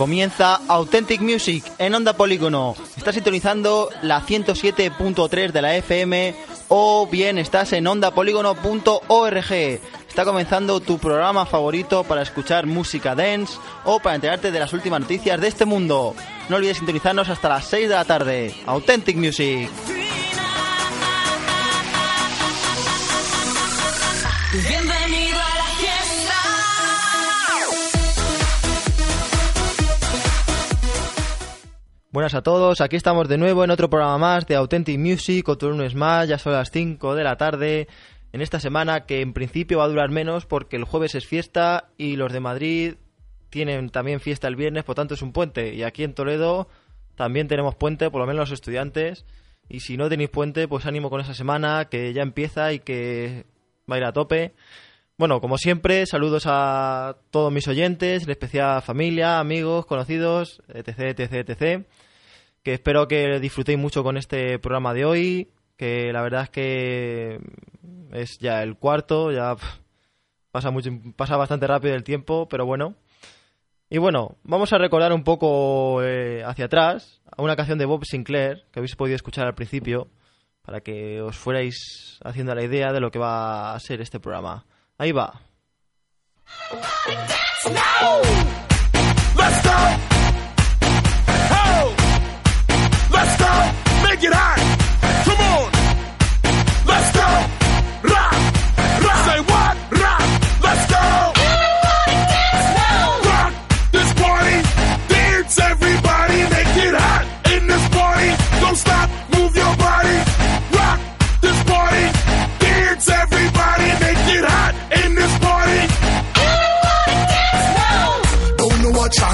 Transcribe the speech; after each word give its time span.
Comienza 0.00 0.62
Authentic 0.66 1.20
Music 1.20 1.62
en 1.76 1.94
Onda 1.94 2.14
Polígono. 2.14 2.74
Estás 2.96 3.16
sintonizando 3.16 3.90
la 4.00 4.22
107.3 4.22 5.52
de 5.52 5.60
la 5.60 5.76
FM 5.76 6.34
o 6.68 7.06
bien 7.06 7.36
estás 7.36 7.74
en 7.74 7.86
ondapolígono.org. 7.86 9.52
Está 9.52 10.24
comenzando 10.24 10.80
tu 10.80 10.96
programa 10.96 11.44
favorito 11.44 12.04
para 12.04 12.22
escuchar 12.22 12.64
música 12.64 13.14
dance 13.14 13.58
o 13.84 14.00
para 14.00 14.14
enterarte 14.14 14.50
de 14.50 14.60
las 14.60 14.72
últimas 14.72 15.02
noticias 15.02 15.38
de 15.38 15.48
este 15.48 15.66
mundo. 15.66 16.14
No 16.48 16.56
olvides 16.56 16.78
sintonizarnos 16.78 17.28
hasta 17.28 17.50
las 17.50 17.66
6 17.66 17.90
de 17.90 17.94
la 17.94 18.06
tarde. 18.06 18.54
Authentic 18.64 19.18
Music. 19.18 19.68
Buenas 32.12 32.34
a 32.34 32.42
todos, 32.42 32.80
aquí 32.80 32.96
estamos 32.96 33.28
de 33.28 33.38
nuevo 33.38 33.62
en 33.62 33.70
otro 33.70 33.88
programa 33.88 34.18
más 34.18 34.44
de 34.44 34.56
Authentic 34.56 34.98
Music, 34.98 35.48
otro 35.48 35.70
lunes 35.70 35.94
más, 35.94 36.26
ya 36.28 36.38
son 36.38 36.54
las 36.54 36.72
5 36.72 37.14
de 37.14 37.22
la 37.22 37.36
tarde, 37.36 37.86
en 38.32 38.40
esta 38.40 38.58
semana 38.58 39.06
que 39.06 39.20
en 39.20 39.32
principio 39.32 39.78
va 39.78 39.84
a 39.84 39.88
durar 39.88 40.10
menos 40.10 40.44
porque 40.44 40.74
el 40.74 40.82
jueves 40.82 41.14
es 41.14 41.24
fiesta 41.24 41.90
y 41.96 42.16
los 42.16 42.32
de 42.32 42.40
Madrid 42.40 42.94
tienen 43.48 43.90
también 43.90 44.18
fiesta 44.18 44.48
el 44.48 44.56
viernes, 44.56 44.82
por 44.82 44.96
tanto 44.96 45.14
es 45.14 45.22
un 45.22 45.32
puente, 45.32 45.72
y 45.72 45.84
aquí 45.84 46.02
en 46.02 46.14
Toledo 46.14 46.66
también 47.14 47.46
tenemos 47.46 47.76
puente, 47.76 48.10
por 48.10 48.20
lo 48.20 48.26
menos 48.26 48.50
los 48.50 48.58
estudiantes, 48.58 49.24
y 49.68 49.78
si 49.78 49.96
no 49.96 50.08
tenéis 50.08 50.30
puente, 50.30 50.66
pues 50.66 50.86
ánimo 50.86 51.10
con 51.10 51.20
esa 51.20 51.34
semana 51.34 51.84
que 51.84 52.12
ya 52.12 52.22
empieza 52.22 52.72
y 52.72 52.80
que 52.80 53.46
va 53.88 53.94
a 53.94 53.98
ir 53.98 54.04
a 54.04 54.12
tope. 54.12 54.54
Bueno, 55.16 55.40
como 55.40 55.58
siempre, 55.58 56.06
saludos 56.06 56.44
a 56.46 57.18
todos 57.30 57.52
mis 57.52 57.68
oyentes, 57.68 58.24
en 58.24 58.30
especial 58.30 58.82
familia, 58.82 59.38
amigos, 59.38 59.86
conocidos, 59.86 60.60
etc, 60.66 61.20
etc, 61.20 61.48
etc. 61.50 61.86
Que 62.62 62.74
espero 62.74 63.08
que 63.08 63.40
disfrutéis 63.40 63.78
mucho 63.78 64.02
con 64.02 64.16
este 64.16 64.58
programa 64.58 64.92
de 64.92 65.04
hoy, 65.04 65.50
que 65.76 66.12
la 66.12 66.22
verdad 66.22 66.42
es 66.42 66.50
que 66.50 67.40
es 68.12 68.38
ya 68.38 68.62
el 68.62 68.76
cuarto, 68.76 69.32
ya 69.32 69.56
pasa 70.50 70.70
mucho, 70.70 70.90
pasa 71.16 71.36
bastante 71.36 71.66
rápido 71.66 71.94
el 71.94 72.04
tiempo, 72.04 72.48
pero 72.48 72.66
bueno. 72.66 72.96
Y 73.88 73.98
bueno, 73.98 74.36
vamos 74.44 74.72
a 74.72 74.78
recordar 74.78 75.12
un 75.12 75.24
poco 75.24 76.02
eh, 76.02 76.44
hacia 76.44 76.66
atrás 76.66 77.20
a 77.36 77.42
una 77.42 77.56
canción 77.56 77.78
de 77.78 77.86
Bob 77.86 78.04
Sinclair 78.04 78.66
que 78.70 78.78
habéis 78.78 78.94
podido 78.94 79.16
escuchar 79.16 79.46
al 79.46 79.54
principio 79.54 80.08
para 80.62 80.80
que 80.80 81.20
os 81.20 81.36
fuerais 81.36 82.18
haciendo 82.22 82.54
la 82.54 82.62
idea 82.62 82.92
de 82.92 83.00
lo 83.00 83.10
que 83.10 83.18
va 83.18 83.74
a 83.74 83.80
ser 83.80 84.00
este 84.00 84.20
programa. 84.20 84.64
Ahí 84.98 85.12
va. 85.12 85.40
Let's. 89.36 90.09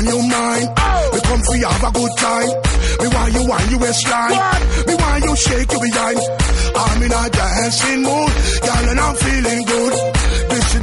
Your 0.06 0.22
mind. 0.22 0.68
We 1.12 1.20
come 1.20 1.42
for 1.42 1.56
you 1.56 1.66
have 1.66 1.84
a 1.84 1.92
good 1.92 2.14
time. 2.16 2.50
Me 3.00 3.08
want 3.08 3.32
you 3.34 3.42
want 3.46 3.70
you 3.70 3.78
waistline. 3.78 4.38
Me 4.86 4.94
want 4.94 5.24
you 5.24 5.36
shake 5.36 5.72
your 5.72 5.82
behind. 5.82 6.18
I'm 6.76 7.02
in 7.02 7.12
a 7.12 7.22
dancing 7.30 8.02
mood, 8.02 8.32
girl, 8.62 8.84
and 8.90 9.00
I'm 9.00 9.16
feeling 9.16 9.62
good. 9.64 9.92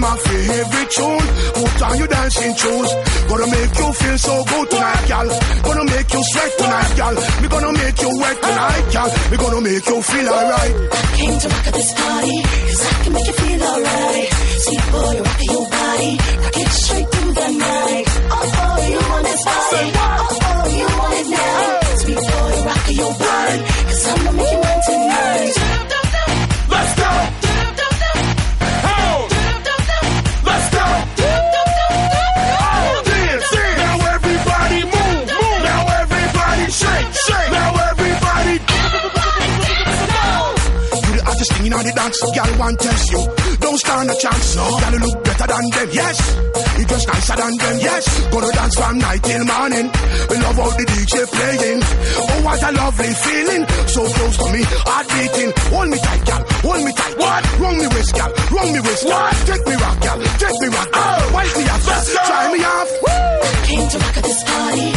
My 0.04 0.18
favorite 0.18 0.92
tune. 0.92 1.28
Put 1.56 1.82
on 1.82 1.98
your 1.98 2.08
dancing 2.08 2.56
shoes. 2.60 2.92
Gonna 3.30 3.48
make 3.48 3.74
you 3.80 3.90
feel 3.94 4.18
so 4.18 4.36
good 4.44 4.70
tonight, 4.70 5.06
girl. 5.08 5.30
Gonna 5.64 5.86
make 5.96 6.14
you 6.14 6.22
sweat 6.32 6.52
tonight, 6.60 6.92
girl. 7.00 7.16
Me 7.42 7.48
gonna 7.48 7.72
make 7.72 8.02
you 8.04 8.12
wet 8.20 8.38
tonight, 8.44 8.86
girl. 8.92 9.10
Me 9.32 9.38
gonna 9.38 9.62
make 9.62 9.86
you 9.88 10.02
feel 10.04 10.28
alright. 10.28 10.74
I 10.92 11.02
came 11.16 11.40
to 11.40 11.48
rock 11.48 11.68
at 11.68 11.74
this 11.74 11.92
party, 11.94 12.38
cause 12.44 12.84
I 12.84 12.94
can 13.04 13.14
make 13.14 13.28
you 13.28 13.34
feel 13.34 13.64
alright. 13.64 14.28
Sweet 14.64 14.86
boy, 14.92 15.16
rock 15.24 15.42
your 15.56 15.66
body, 15.72 16.12
rock 16.44 16.58
it 16.64 16.70
straight 16.84 17.08
through 17.14 17.34
the 17.40 17.48
night. 17.64 18.06
Oh, 18.28 18.60
oh, 18.60 18.76
you 18.92 19.02
want 19.08 19.24
this 19.24 19.44
body. 19.48 19.88
Oh, 19.96 20.40
oh, 20.44 20.64
you 20.80 20.88
want 21.00 21.16
it 21.16 21.28
now. 21.32 21.96
Sweet 22.04 22.22
boy, 22.28 22.52
rock 22.68 22.86
your 22.92 23.14
body, 23.24 23.58
cause 23.88 24.04
I'ma 24.12 24.32
make 24.36 24.52
you 24.52 24.60
mine 24.60 24.82
tonight. 24.84 25.73
The 41.74 41.82
hottest 41.82 41.82
thing 41.82 41.82
in 41.82 41.82
all 41.82 41.84
the 41.84 41.94
dance, 41.94 42.22
girl 42.34 42.60
want 42.60 42.80
test 42.80 43.12
you. 43.12 43.22
Don't 43.60 43.80
stand 43.80 44.10
a 44.10 44.16
chance, 44.16 44.56
no. 44.56 44.66
Girl 44.80 44.96
look 45.00 45.24
better 45.24 45.48
than 45.48 45.66
them, 45.70 45.90
yes. 45.94 46.18
You 46.78 46.86
just 46.86 47.08
nicer 47.08 47.36
than 47.36 47.54
them, 47.58 47.78
yes. 47.80 48.04
Gonna 48.30 48.52
dance 48.52 48.76
from 48.76 48.98
night 49.00 49.24
till 49.24 49.46
morning. 49.46 49.88
We 50.30 50.36
love 50.38 50.58
how 50.58 50.72
the 50.74 50.86
DJ 50.86 51.14
playing. 51.32 51.82
Oh, 51.84 52.42
what 52.44 52.64
a 52.64 52.72
lovely 52.74 53.14
feeling. 53.14 53.64
So 53.88 54.02
close 54.06 54.38
to 54.38 54.48
me, 54.54 54.62
heart 54.86 55.08
beating. 55.14 55.52
Hold 55.74 55.90
me 55.90 55.98
tight, 55.98 56.24
girl. 56.26 56.44
Hold 56.64 56.82
me 56.84 56.92
tight. 56.94 57.16
What? 57.18 57.42
Wrong 57.60 57.78
me 57.78 57.88
wrist, 57.88 58.14
girl. 58.14 58.32
Wrong 58.52 58.70
me 58.74 58.80
wrist. 58.80 59.06
What? 59.06 59.34
Take 59.48 59.66
me 59.68 59.76
rock, 59.76 59.98
girl. 60.02 60.20
Take 60.22 60.60
me 60.62 60.68
rock. 60.74 60.90
Oh. 60.94 61.32
Wipe 61.34 61.54
me 61.58 61.64
off, 61.70 61.84
try 62.28 62.44
me 62.54 62.60
off. 62.64 62.90
Came 63.64 63.88
to 63.90 63.98
rock 63.98 64.18
at 64.18 64.24
this 64.24 64.42
party, 64.44 64.88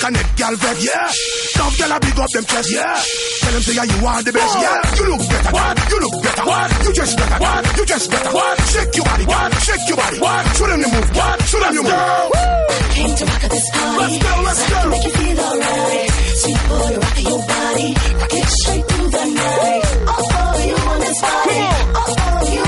Make 0.00 0.08
a 0.08 0.10
net 0.16 0.28
girl 0.38 0.56
vex. 0.56 0.76
Yeah. 0.80 1.12
Tough 1.60 1.76
girl 1.76 1.92
a 1.92 2.00
big 2.00 2.16
up 2.18 2.30
them 2.32 2.44
chest. 2.48 2.72
Yeah. 2.72 2.96
Tell 3.44 3.52
them 3.52 3.60
say 3.62 3.74
yeah, 3.76 3.84
you 3.84 4.06
are 4.06 4.22
the 4.22 4.32
best. 4.32 4.56
What? 4.56 4.64
Yeah. 4.64 4.96
You 4.96 5.04
look 5.12 5.24
better. 5.28 5.52
What? 5.52 5.76
You 5.90 5.98
look 6.00 6.16
better. 6.24 6.44
What? 6.48 6.68
You 6.84 6.92
just 6.94 7.16
better. 7.20 7.38
What? 7.40 7.76
You 7.76 7.84
just 7.84 8.10
better. 8.10 8.32
What? 8.32 8.56
Shake 8.72 8.96
your 8.96 9.04
body. 9.04 9.24
What? 9.28 9.50
Shake 9.60 9.84
your 9.88 9.96
body. 10.00 10.18
What? 10.20 10.42
Show 10.56 10.66
them 10.72 10.80
the 10.80 10.88
move. 10.88 11.08
What? 11.16 11.36
Show 11.44 11.60
them 11.60 11.74
Let's 11.76 11.84
move. 11.84 11.92
go. 11.92 12.32
Came 12.96 13.12
to 13.16 13.24
rock 13.28 13.44
at 13.44 13.50
this 13.50 13.66
party, 13.70 14.00
Let's 14.00 14.24
go, 14.24 14.32
let's 14.40 14.60
cause 14.60 14.84
go. 14.84 14.88
make 14.90 15.04
you 15.04 15.10
feel 15.20 15.40
alright. 15.40 16.10
Sweet 16.40 16.60
boy, 16.70 16.90
rock 16.96 17.18
your 17.20 17.40
body, 17.44 17.88
rock 18.20 18.32
it 18.40 18.48
straight 18.60 18.84
through 18.88 19.10
the 19.10 19.24
night. 19.36 19.84
Oh, 20.08 20.16
oh, 20.16 20.64
you 20.64 20.76
want 20.80 21.00
this 21.04 21.20
body. 21.20 21.60
Come 21.60 21.60
on. 21.60 21.84
Oh, 21.92 22.16
oh, 22.16 22.52
you 22.56 22.64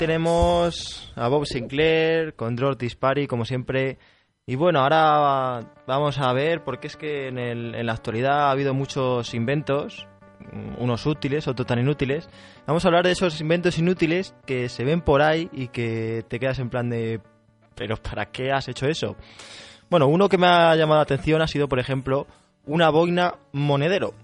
tenemos 0.00 1.12
a 1.14 1.28
Bob 1.28 1.44
Sinclair 1.44 2.32
con 2.32 2.56
George 2.56 2.78
Dispari, 2.86 3.26
como 3.26 3.44
siempre. 3.44 3.98
Y 4.46 4.56
bueno, 4.56 4.80
ahora 4.80 5.74
vamos 5.86 6.18
a 6.18 6.32
ver, 6.32 6.64
porque 6.64 6.86
es 6.86 6.96
que 6.96 7.28
en, 7.28 7.38
en 7.38 7.84
la 7.84 7.92
actualidad 7.92 8.46
ha 8.46 8.50
habido 8.50 8.72
muchos 8.72 9.34
inventos, 9.34 10.08
unos 10.78 11.04
útiles, 11.04 11.46
otros 11.48 11.66
tan 11.66 11.80
inútiles. 11.80 12.30
Vamos 12.66 12.82
a 12.82 12.88
hablar 12.88 13.04
de 13.04 13.12
esos 13.12 13.38
inventos 13.42 13.76
inútiles 13.76 14.34
que 14.46 14.70
se 14.70 14.84
ven 14.84 15.02
por 15.02 15.20
ahí 15.20 15.50
y 15.52 15.68
que 15.68 16.24
te 16.28 16.40
quedas 16.40 16.60
en 16.60 16.70
plan 16.70 16.88
de, 16.88 17.20
pero 17.74 17.96
¿para 17.98 18.24
qué 18.24 18.52
has 18.52 18.68
hecho 18.68 18.86
eso? 18.86 19.16
Bueno, 19.90 20.06
uno 20.06 20.30
que 20.30 20.38
me 20.38 20.46
ha 20.46 20.74
llamado 20.76 21.00
la 21.00 21.02
atención 21.02 21.42
ha 21.42 21.46
sido, 21.46 21.68
por 21.68 21.78
ejemplo, 21.78 22.26
una 22.64 22.88
boina 22.88 23.34
monedero. 23.52 24.14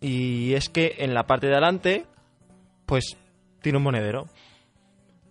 Y 0.00 0.54
es 0.54 0.68
que 0.68 0.94
en 0.98 1.12
la 1.12 1.26
parte 1.26 1.48
de 1.48 1.54
adelante, 1.54 2.06
pues 2.86 3.16
tiene 3.60 3.78
un 3.78 3.84
monedero. 3.84 4.28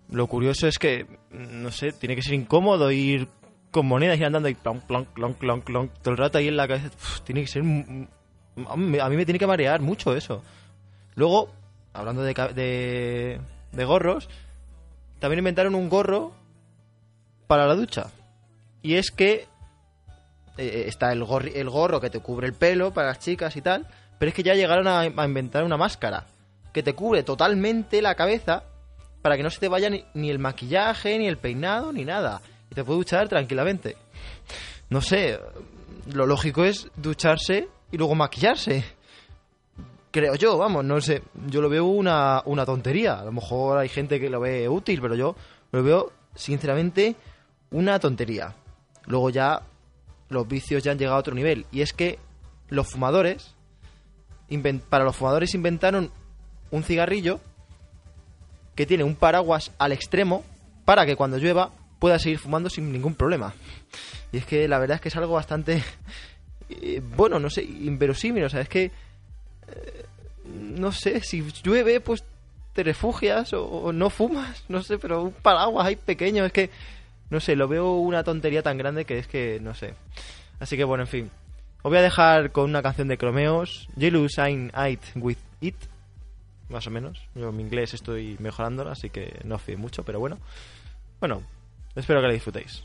Lo 0.09 0.27
curioso 0.27 0.67
es 0.67 0.79
que, 0.79 1.05
no 1.31 1.69
sé, 1.71 1.91
tiene 1.91 2.15
que 2.15 2.21
ser 2.21 2.33
incómodo 2.33 2.91
ir 2.91 3.27
con 3.71 3.85
monedas 3.85 4.17
y 4.19 4.23
andando 4.23 4.47
ahí 4.47 4.55
plonk, 4.55 4.83
plonk, 4.83 5.09
plonk, 5.09 5.37
plonk, 5.37 5.63
plonk, 5.65 5.91
todo 6.01 6.11
el 6.11 6.17
rato 6.17 6.37
ahí 6.37 6.47
en 6.47 6.57
la 6.57 6.67
cabeza. 6.67 6.89
Tiene 7.25 7.41
que 7.41 7.47
ser... 7.47 7.63
A 7.63 8.75
mí 8.75 9.15
me 9.15 9.25
tiene 9.25 9.37
que 9.37 9.47
marear 9.47 9.81
mucho 9.81 10.15
eso. 10.15 10.43
Luego, 11.15 11.49
hablando 11.93 12.23
de, 12.23 12.33
de, 12.55 13.41
de 13.71 13.85
gorros, 13.85 14.29
también 15.19 15.39
inventaron 15.39 15.75
un 15.75 15.89
gorro 15.89 16.33
para 17.47 17.67
la 17.67 17.75
ducha. 17.75 18.07
Y 18.81 18.95
es 18.95 19.11
que 19.11 19.45
eh, 20.57 20.85
está 20.87 21.11
el, 21.11 21.23
gorri- 21.23 21.51
el 21.53 21.69
gorro 21.69 21.99
que 21.99 22.09
te 22.09 22.19
cubre 22.19 22.47
el 22.47 22.53
pelo 22.53 22.93
para 22.93 23.09
las 23.09 23.19
chicas 23.19 23.57
y 23.57 23.61
tal, 23.61 23.87
pero 24.17 24.29
es 24.29 24.35
que 24.35 24.43
ya 24.43 24.53
llegaron 24.55 24.87
a 24.87 25.25
inventar 25.25 25.63
una 25.63 25.77
máscara 25.77 26.25
que 26.77 26.83
te 26.83 26.93
cubre 26.93 27.23
totalmente 27.23 28.03
la 28.03 28.13
cabeza 28.13 28.63
para 29.23 29.35
que 29.35 29.41
no 29.41 29.49
se 29.49 29.59
te 29.59 29.67
vaya 29.67 29.89
ni, 29.89 30.29
el 30.29 30.37
maquillaje, 30.37 31.17
ni 31.17 31.25
el 31.25 31.39
peinado, 31.39 31.91
ni 31.91 32.05
nada. 32.05 32.39
Y 32.69 32.75
te 32.75 32.83
puedes 32.83 32.99
duchar 32.99 33.27
tranquilamente. 33.27 33.97
No 34.91 35.01
sé, 35.01 35.39
lo 36.13 36.27
lógico 36.27 36.63
es 36.65 36.87
ducharse 36.95 37.67
y 37.91 37.97
luego 37.97 38.13
maquillarse. 38.13 38.85
Creo 40.11 40.35
yo, 40.35 40.59
vamos, 40.59 40.85
no 40.85 41.01
sé. 41.01 41.23
Yo 41.47 41.61
lo 41.61 41.67
veo 41.67 41.85
una, 41.85 42.43
una 42.45 42.63
tontería. 42.63 43.21
A 43.21 43.25
lo 43.25 43.31
mejor 43.31 43.79
hay 43.79 43.89
gente 43.89 44.19
que 44.19 44.29
lo 44.29 44.39
ve 44.39 44.69
útil, 44.69 45.01
pero 45.01 45.15
yo 45.15 45.35
lo 45.71 45.81
veo, 45.81 46.11
sinceramente, 46.35 47.15
una 47.71 47.97
tontería. 47.97 48.53
Luego 49.07 49.31
ya 49.31 49.63
los 50.29 50.47
vicios 50.47 50.83
ya 50.83 50.91
han 50.91 50.99
llegado 50.99 51.17
a 51.17 51.21
otro 51.21 51.33
nivel. 51.33 51.65
Y 51.71 51.81
es 51.81 51.91
que 51.91 52.19
los 52.69 52.85
fumadores, 52.85 53.55
para 54.89 55.05
los 55.05 55.15
fumadores 55.15 55.55
inventaron 55.55 56.11
un 56.71 56.83
cigarrillo 56.83 57.39
que 58.75 58.85
tiene 58.85 59.03
un 59.03 59.15
paraguas 59.15 59.71
al 59.79 59.91
extremo 59.91 60.43
para 60.85 61.05
que 61.05 61.15
cuando 61.15 61.37
llueva 61.37 61.71
pueda 61.99 62.19
seguir 62.19 62.39
fumando 62.39 62.69
sin 62.69 62.91
ningún 62.91 63.15
problema. 63.15 63.53
Y 64.31 64.37
es 64.37 64.45
que 64.45 64.67
la 64.67 64.79
verdad 64.79 64.95
es 64.95 65.01
que 65.01 65.09
es 65.09 65.15
algo 65.15 65.33
bastante, 65.33 65.83
eh, 66.69 67.01
bueno, 67.15 67.39
no 67.39 67.49
sé, 67.49 67.63
inverosímil. 67.63 68.43
O 68.43 68.49
sea, 68.49 68.61
es 68.61 68.69
que, 68.69 68.85
eh, 68.85 70.05
no 70.45 70.91
sé, 70.91 71.21
si 71.21 71.43
llueve, 71.63 71.99
pues 71.99 72.23
te 72.73 72.83
refugias 72.83 73.53
o, 73.53 73.91
no 73.91 74.11
fumas, 74.11 74.63
no 74.69 74.83
sé, 74.83 74.99
pero 74.99 75.23
un 75.23 75.31
paraguas 75.31 75.87
ahí 75.87 75.95
pequeño, 75.95 76.45
es 76.45 76.53
que, 76.53 76.69
no 77.31 77.39
sé, 77.39 77.55
lo 77.55 77.67
veo 77.67 77.93
una 77.95 78.23
tontería 78.23 78.61
tan 78.61 78.77
grande 78.77 79.05
que 79.05 79.17
es 79.17 79.27
que, 79.27 79.59
no 79.59 79.73
sé. 79.73 79.95
Así 80.59 80.77
que 80.77 80.83
bueno, 80.83 81.03
en 81.03 81.07
fin. 81.07 81.31
Os 81.81 81.89
voy 81.89 81.97
a 81.97 82.01
dejar 82.01 82.51
con 82.51 82.69
una 82.69 82.83
canción 82.83 83.07
de 83.07 83.17
Cromeos, 83.17 83.87
I'm 83.97 84.71
It 84.87 85.01
With 85.15 85.37
It, 85.61 85.75
más 86.69 86.87
o 86.87 86.91
menos. 86.91 87.21
Yo 87.35 87.51
mi 87.51 87.63
inglés 87.63 87.93
estoy 87.93 88.37
mejorando, 88.39 88.89
así 88.89 89.09
que 89.09 89.39
no 89.43 89.57
fíe 89.57 89.77
mucho, 89.77 90.03
pero 90.03 90.19
bueno. 90.19 90.37
Bueno, 91.19 91.43
espero 91.95 92.21
que 92.21 92.27
la 92.27 92.33
disfrutéis. 92.33 92.83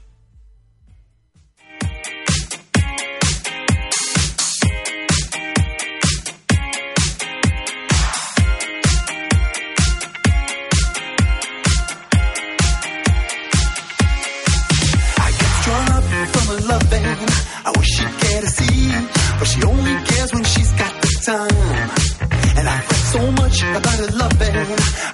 So 23.12 23.30
much 23.32 23.62
about 23.62 23.98
her 24.00 24.10
loving. 24.16 24.56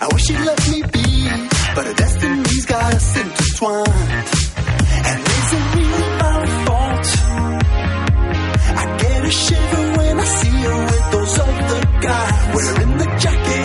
I 0.02 0.08
wish 0.12 0.25
she'd 0.26 0.38
let 0.38 0.70
me 0.70 0.82
be, 0.82 1.28
but 1.75 1.84
her 1.84 1.94
destiny's 1.94 2.64
got 2.66 2.94
us 2.94 3.16
intertwined. 3.16 4.28
And 5.11 5.20
is 5.37 5.49
it 5.58 5.64
really 5.75 6.08
my 6.22 6.46
fault? 6.64 7.06
I 8.82 8.96
get 9.02 9.25
a 9.25 9.30
shiver 9.30 9.84
when 9.99 10.20
I 10.20 10.25
see 10.25 10.56
her 10.66 10.78
with 10.87 11.06
those 11.11 11.38
other 11.40 11.82
guys, 12.06 12.54
wearing 12.54 12.99
the 12.99 13.08
jacket 13.18 13.57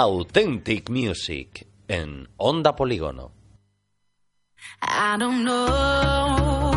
Authentic 0.00 0.90
Music 0.90 1.66
en 1.88 2.28
Onda 2.36 2.76
Polígono. 2.76 3.32
I 4.80 5.16
don't 5.18 5.42
know 5.42 6.72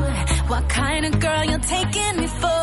what 0.48 0.68
kind 0.68 1.06
of 1.06 1.20
girl 1.20 1.44
you're 1.46 1.60
taking 1.60 2.18
me 2.20 2.28
for. 2.28 2.61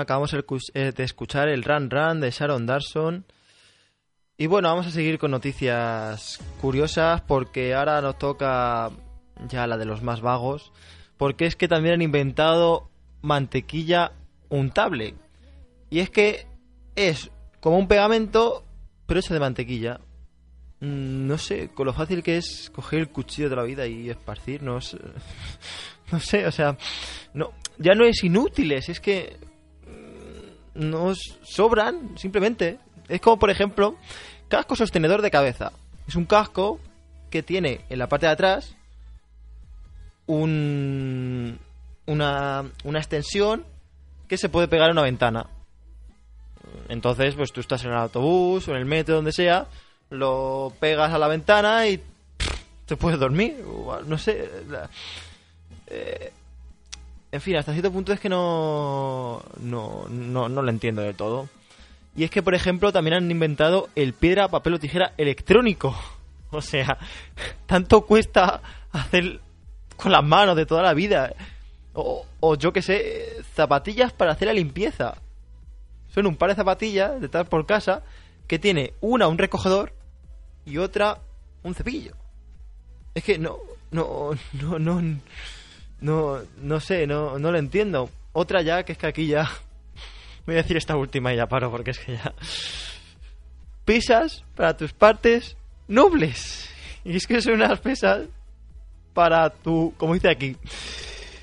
Acabamos 0.00 0.34
eh, 0.34 0.92
de 0.92 1.04
escuchar 1.04 1.48
el 1.48 1.62
Run 1.62 1.90
Run 1.90 2.20
de 2.20 2.30
Sharon 2.30 2.66
Darson. 2.66 3.24
Y 4.36 4.46
bueno, 4.46 4.68
vamos 4.68 4.86
a 4.86 4.90
seguir 4.90 5.18
con 5.18 5.30
noticias 5.30 6.40
curiosas 6.60 7.20
porque 7.20 7.74
ahora 7.74 8.00
nos 8.00 8.18
toca 8.18 8.90
ya 9.48 9.66
la 9.66 9.76
de 9.76 9.84
los 9.84 10.02
más 10.02 10.20
vagos. 10.20 10.72
Porque 11.16 11.46
es 11.46 11.56
que 11.56 11.68
también 11.68 11.94
han 11.94 12.02
inventado 12.02 12.90
mantequilla 13.20 14.12
untable. 14.48 15.14
Y 15.90 16.00
es 16.00 16.10
que 16.10 16.46
es 16.96 17.30
como 17.60 17.78
un 17.78 17.88
pegamento, 17.88 18.64
pero 19.06 19.20
hecho 19.20 19.34
de 19.34 19.40
mantequilla. 19.40 20.00
Mm, 20.80 21.26
no 21.28 21.38
sé, 21.38 21.68
con 21.68 21.86
lo 21.86 21.92
fácil 21.92 22.22
que 22.22 22.38
es 22.38 22.70
coger 22.74 23.00
el 23.00 23.08
cuchillo 23.08 23.48
de 23.48 23.56
la 23.56 23.62
vida 23.62 23.86
y 23.86 24.10
esparcirnos. 24.10 24.96
no 26.12 26.18
sé, 26.18 26.46
o 26.46 26.50
sea, 26.50 26.76
no, 27.34 27.52
ya 27.78 27.94
no 27.94 28.04
es 28.04 28.24
inútiles, 28.24 28.88
es 28.88 28.98
que 28.98 29.36
nos 30.74 31.18
sobran, 31.42 32.16
simplemente. 32.16 32.78
Es 33.08 33.20
como, 33.20 33.38
por 33.38 33.50
ejemplo, 33.50 33.96
casco 34.48 34.76
sostenedor 34.76 35.22
de 35.22 35.30
cabeza. 35.30 35.72
Es 36.06 36.16
un 36.16 36.24
casco 36.24 36.80
que 37.30 37.42
tiene 37.42 37.80
en 37.88 37.98
la 37.98 38.08
parte 38.08 38.26
de 38.26 38.32
atrás 38.32 38.74
un, 40.26 41.58
una, 42.06 42.64
una 42.84 42.98
extensión 42.98 43.64
que 44.28 44.38
se 44.38 44.48
puede 44.48 44.68
pegar 44.68 44.88
a 44.88 44.92
una 44.92 45.02
ventana. 45.02 45.46
Entonces, 46.88 47.34
pues 47.34 47.52
tú 47.52 47.60
estás 47.60 47.84
en 47.84 47.90
el 47.90 47.96
autobús 47.96 48.68
o 48.68 48.72
en 48.72 48.78
el 48.78 48.84
metro, 48.84 49.16
donde 49.16 49.32
sea, 49.32 49.66
lo 50.10 50.72
pegas 50.78 51.12
a 51.12 51.18
la 51.18 51.28
ventana 51.28 51.86
y 51.86 52.02
te 52.86 52.96
puedes 52.96 53.18
dormir. 53.18 53.64
No 54.06 54.18
sé. 54.18 54.50
Eh, 55.86 56.32
en 57.32 57.40
fin, 57.40 57.56
hasta 57.56 57.72
cierto 57.72 57.90
punto 57.90 58.12
es 58.12 58.20
que 58.20 58.28
no, 58.28 59.42
no, 59.58 60.04
no, 60.08 60.48
no 60.50 60.62
lo 60.62 60.70
entiendo 60.70 61.00
del 61.00 61.16
todo. 61.16 61.48
Y 62.14 62.24
es 62.24 62.30
que, 62.30 62.42
por 62.42 62.54
ejemplo, 62.54 62.92
también 62.92 63.14
han 63.14 63.30
inventado 63.30 63.88
el 63.94 64.12
piedra, 64.12 64.48
papel 64.48 64.74
o 64.74 64.78
tijera 64.78 65.12
electrónico. 65.16 65.96
O 66.54 66.60
sea, 66.60 66.98
tanto 67.64 68.02
cuesta 68.02 68.60
hacer 68.92 69.40
con 69.96 70.12
las 70.12 70.22
manos 70.22 70.54
de 70.54 70.66
toda 70.66 70.82
la 70.82 70.92
vida. 70.92 71.32
O, 71.94 72.26
o 72.40 72.56
yo 72.56 72.74
que 72.74 72.82
sé, 72.82 73.42
zapatillas 73.54 74.12
para 74.12 74.32
hacer 74.32 74.48
la 74.48 74.52
limpieza. 74.52 75.14
Son 76.08 76.26
un 76.26 76.36
par 76.36 76.50
de 76.50 76.56
zapatillas 76.56 77.18
de 77.18 77.24
estar 77.24 77.48
por 77.48 77.64
casa 77.64 78.02
que 78.46 78.58
tiene 78.58 78.92
una 79.00 79.28
un 79.28 79.38
recogedor 79.38 79.94
y 80.66 80.76
otra 80.76 81.22
un 81.62 81.74
cepillo. 81.74 82.12
Es 83.14 83.24
que 83.24 83.38
no, 83.38 83.56
no, 83.90 84.32
no, 84.52 84.78
no, 84.78 85.00
no, 86.02 86.40
no 86.60 86.80
sé, 86.80 87.06
no, 87.06 87.38
no 87.38 87.50
lo 87.50 87.58
entiendo. 87.58 88.10
Otra 88.32 88.60
ya, 88.62 88.82
que 88.84 88.92
es 88.92 88.98
que 88.98 89.06
aquí 89.06 89.26
ya... 89.26 89.50
Voy 90.46 90.56
a 90.56 90.58
decir 90.58 90.76
esta 90.76 90.96
última 90.96 91.32
y 91.32 91.36
ya 91.36 91.46
paro 91.46 91.70
porque 91.70 91.92
es 91.92 91.98
que 91.98 92.12
ya... 92.16 92.34
Pesas 93.84 94.44
para 94.54 94.76
tus 94.76 94.92
partes 94.92 95.56
nobles. 95.88 96.68
Y 97.04 97.16
es 97.16 97.26
que 97.26 97.42
son 97.42 97.54
unas 97.54 97.80
pesas 97.80 98.28
para 99.12 99.50
tu... 99.50 99.92
Como 99.96 100.14
dice 100.14 100.28
aquí. 100.30 100.56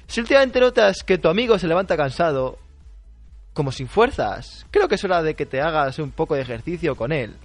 Si 0.07 0.21
últimamente 0.21 0.57
notas 0.61 1.03
que 1.03 1.17
tu 1.17 1.27
amigo 1.27 1.59
se 1.59 1.67
levanta 1.67 1.97
cansado, 1.97 2.57
como 3.53 3.73
sin 3.73 3.89
fuerzas, 3.89 4.65
creo 4.71 4.87
que 4.87 4.95
es 4.95 5.03
hora 5.03 5.21
de 5.21 5.33
que 5.35 5.45
te 5.45 5.59
hagas 5.59 5.99
un 5.99 6.11
poco 6.11 6.35
de 6.35 6.43
ejercicio 6.43 6.95
con 6.95 7.11
él. 7.11 7.35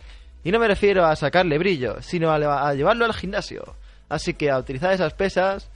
Y 0.44 0.52
no 0.52 0.60
me 0.60 0.68
refiero 0.68 1.04
a 1.04 1.16
sacarle 1.16 1.58
brillo, 1.58 2.00
sino 2.02 2.30
a, 2.30 2.38
leva- 2.38 2.68
a 2.68 2.72
llevarlo 2.74 3.04
al 3.04 3.14
gimnasio. 3.14 3.74
Así 4.08 4.34
que 4.34 4.48
a 4.48 4.58
utilizar 4.58 4.92
esas 4.92 5.12
pesas 5.14 5.68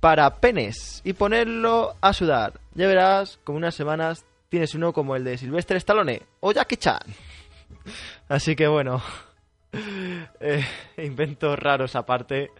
para 0.00 0.40
penes 0.40 1.02
y 1.04 1.12
ponerlo 1.12 1.94
a 2.00 2.12
sudar. 2.12 2.60
Ya 2.74 2.86
verás, 2.86 3.38
como 3.44 3.58
unas 3.58 3.74
semanas 3.74 4.24
tienes 4.48 4.74
uno 4.74 4.92
como 4.92 5.14
el 5.14 5.24
de 5.24 5.38
Sylvester 5.38 5.76
Stallone 5.76 6.22
o 6.40 6.52
Jackie 6.52 6.76
Chan. 6.76 7.02
Así 8.28 8.56
que 8.56 8.66
bueno, 8.66 9.02
eh, 10.40 10.64
inventos 10.96 11.58
raros 11.58 11.94
aparte. 11.94 12.50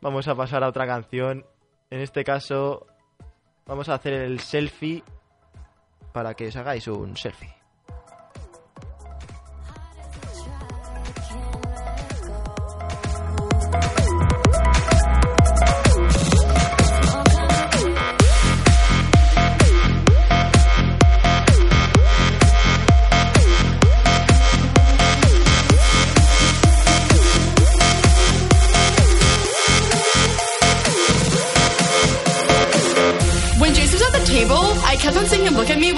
Vamos 0.00 0.26
a 0.28 0.34
pasar 0.34 0.64
a 0.64 0.68
otra 0.68 0.86
canción. 0.86 1.46
En 1.90 2.00
este 2.00 2.24
caso, 2.24 2.86
vamos 3.66 3.88
a 3.88 3.94
hacer 3.94 4.14
el 4.14 4.40
selfie 4.40 5.04
para 6.12 6.34
que 6.34 6.48
os 6.48 6.56
hagáis 6.56 6.88
un 6.88 7.16
selfie. 7.16 7.61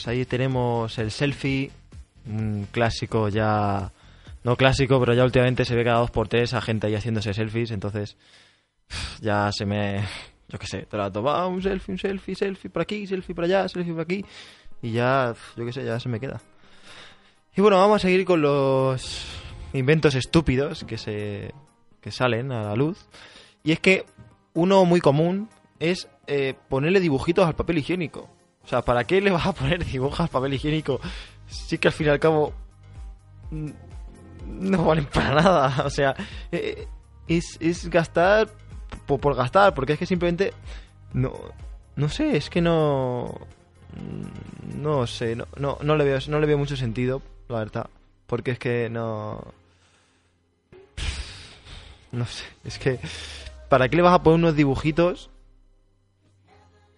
pues 0.00 0.08
ahí 0.08 0.24
tenemos 0.24 0.96
el 0.98 1.10
selfie, 1.10 1.70
un 2.26 2.66
clásico 2.70 3.28
ya, 3.28 3.92
no 4.44 4.56
clásico, 4.56 4.98
pero 4.98 5.12
ya 5.12 5.24
últimamente 5.24 5.66
se 5.66 5.76
ve 5.76 5.84
cada 5.84 5.98
dos 5.98 6.10
por 6.10 6.26
tres 6.26 6.54
a 6.54 6.62
gente 6.62 6.86
ahí 6.86 6.94
haciéndose 6.94 7.34
selfies, 7.34 7.70
entonces 7.70 8.16
ya 9.20 9.52
se 9.52 9.66
me, 9.66 10.02
yo 10.48 10.58
qué 10.58 10.66
sé, 10.66 10.86
trato, 10.86 11.22
va, 11.22 11.46
un 11.46 11.60
selfie, 11.60 11.92
un 11.92 11.98
selfie, 11.98 12.34
selfie 12.34 12.70
por 12.70 12.80
aquí, 12.80 13.06
selfie 13.06 13.34
por 13.34 13.44
allá, 13.44 13.68
selfie 13.68 13.92
por 13.92 14.00
aquí, 14.00 14.24
y 14.80 14.92
ya, 14.92 15.34
yo 15.54 15.66
qué 15.66 15.72
sé, 15.74 15.84
ya 15.84 16.00
se 16.00 16.08
me 16.08 16.18
queda. 16.18 16.40
Y 17.54 17.60
bueno, 17.60 17.76
vamos 17.76 17.96
a 17.96 18.08
seguir 18.08 18.24
con 18.24 18.40
los 18.40 19.26
inventos 19.74 20.14
estúpidos 20.14 20.82
que 20.84 20.96
se 20.96 21.52
que 22.00 22.10
salen 22.10 22.52
a 22.52 22.62
la 22.62 22.74
luz. 22.74 23.06
Y 23.62 23.72
es 23.72 23.80
que 23.80 24.06
uno 24.54 24.86
muy 24.86 25.02
común 25.02 25.50
es 25.78 26.08
eh, 26.26 26.54
ponerle 26.70 27.00
dibujitos 27.00 27.46
al 27.46 27.54
papel 27.54 27.76
higiénico. 27.76 28.39
Sea, 28.70 28.82
¿para 28.82 29.02
qué 29.02 29.20
le 29.20 29.32
vas 29.32 29.46
a 29.46 29.52
poner 29.52 29.84
dibujos 29.84 30.20
al 30.20 30.28
papel 30.28 30.54
higiénico? 30.54 31.00
Sí 31.48 31.76
que 31.76 31.88
al 31.88 31.92
fin 31.92 32.06
y 32.06 32.10
al 32.10 32.20
cabo 32.20 32.52
no 33.50 34.84
valen 34.84 35.06
para 35.06 35.34
nada. 35.34 35.82
O 35.84 35.90
sea, 35.90 36.14
eh, 36.52 36.86
es, 37.26 37.56
es 37.58 37.90
gastar 37.90 38.48
por, 39.06 39.18
por 39.18 39.34
gastar, 39.34 39.74
porque 39.74 39.94
es 39.94 39.98
que 39.98 40.06
simplemente 40.06 40.52
no, 41.12 41.32
no 41.96 42.08
sé, 42.08 42.36
es 42.36 42.48
que 42.48 42.60
no, 42.60 43.40
no 44.76 45.04
sé, 45.08 45.34
no, 45.34 45.48
no, 45.56 45.78
no 45.82 45.96
le 45.96 46.04
veo, 46.04 46.20
no 46.28 46.38
le 46.38 46.46
veo 46.46 46.56
mucho 46.56 46.76
sentido, 46.76 47.22
la 47.48 47.58
verdad, 47.58 47.90
porque 48.28 48.52
es 48.52 48.60
que 48.60 48.88
no, 48.88 49.52
no 52.12 52.24
sé, 52.24 52.44
es 52.62 52.78
que 52.78 53.00
¿para 53.68 53.88
qué 53.88 53.96
le 53.96 54.02
vas 54.02 54.14
a 54.14 54.22
poner 54.22 54.38
unos 54.38 54.54
dibujitos? 54.54 55.28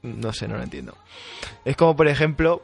No 0.03 0.33
sé, 0.33 0.49
no 0.49 0.57
lo 0.57 0.63
entiendo. 0.63 0.97
Es 1.65 1.77
como, 1.77 1.95
por 1.97 2.09
ejemplo, 2.09 2.63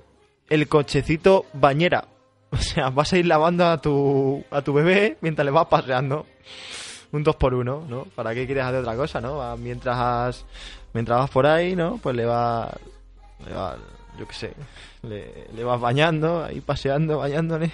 el 0.49 0.69
cochecito 0.69 1.47
bañera. 1.53 2.07
O 2.51 2.57
sea, 2.57 2.89
vas 2.89 3.13
a 3.13 3.19
ir 3.19 3.27
lavando 3.27 3.67
a 3.67 3.79
tu, 3.79 4.43
a 4.51 4.63
tu 4.63 4.73
bebé 4.73 5.19
mientras 5.21 5.45
le 5.45 5.51
vas 5.51 5.67
paseando. 5.67 6.25
Un 7.13 7.23
2 7.23 7.37
por 7.37 7.53
1 7.53 7.85
¿no? 7.87 8.05
¿Para 8.05 8.35
qué 8.35 8.47
quieres 8.47 8.65
hacer 8.65 8.81
otra 8.81 8.97
cosa, 8.97 9.21
no? 9.21 9.55
Mientras, 9.59 10.47
mientras 10.95 11.19
vas 11.19 11.31
por 11.31 11.47
ahí, 11.47 11.77
¿no? 11.77 11.99
Pues 11.99 12.17
le 12.17 12.25
vas... 12.25 12.71
Le 13.47 13.53
vas 13.53 13.77
yo 14.19 14.27
qué 14.27 14.35
sé. 14.35 14.53
Le, 15.03 15.63
vas 15.65 15.81
bañando, 15.81 16.45
ahí 16.45 16.61
paseando, 16.61 17.19
bañándole. 17.19 17.71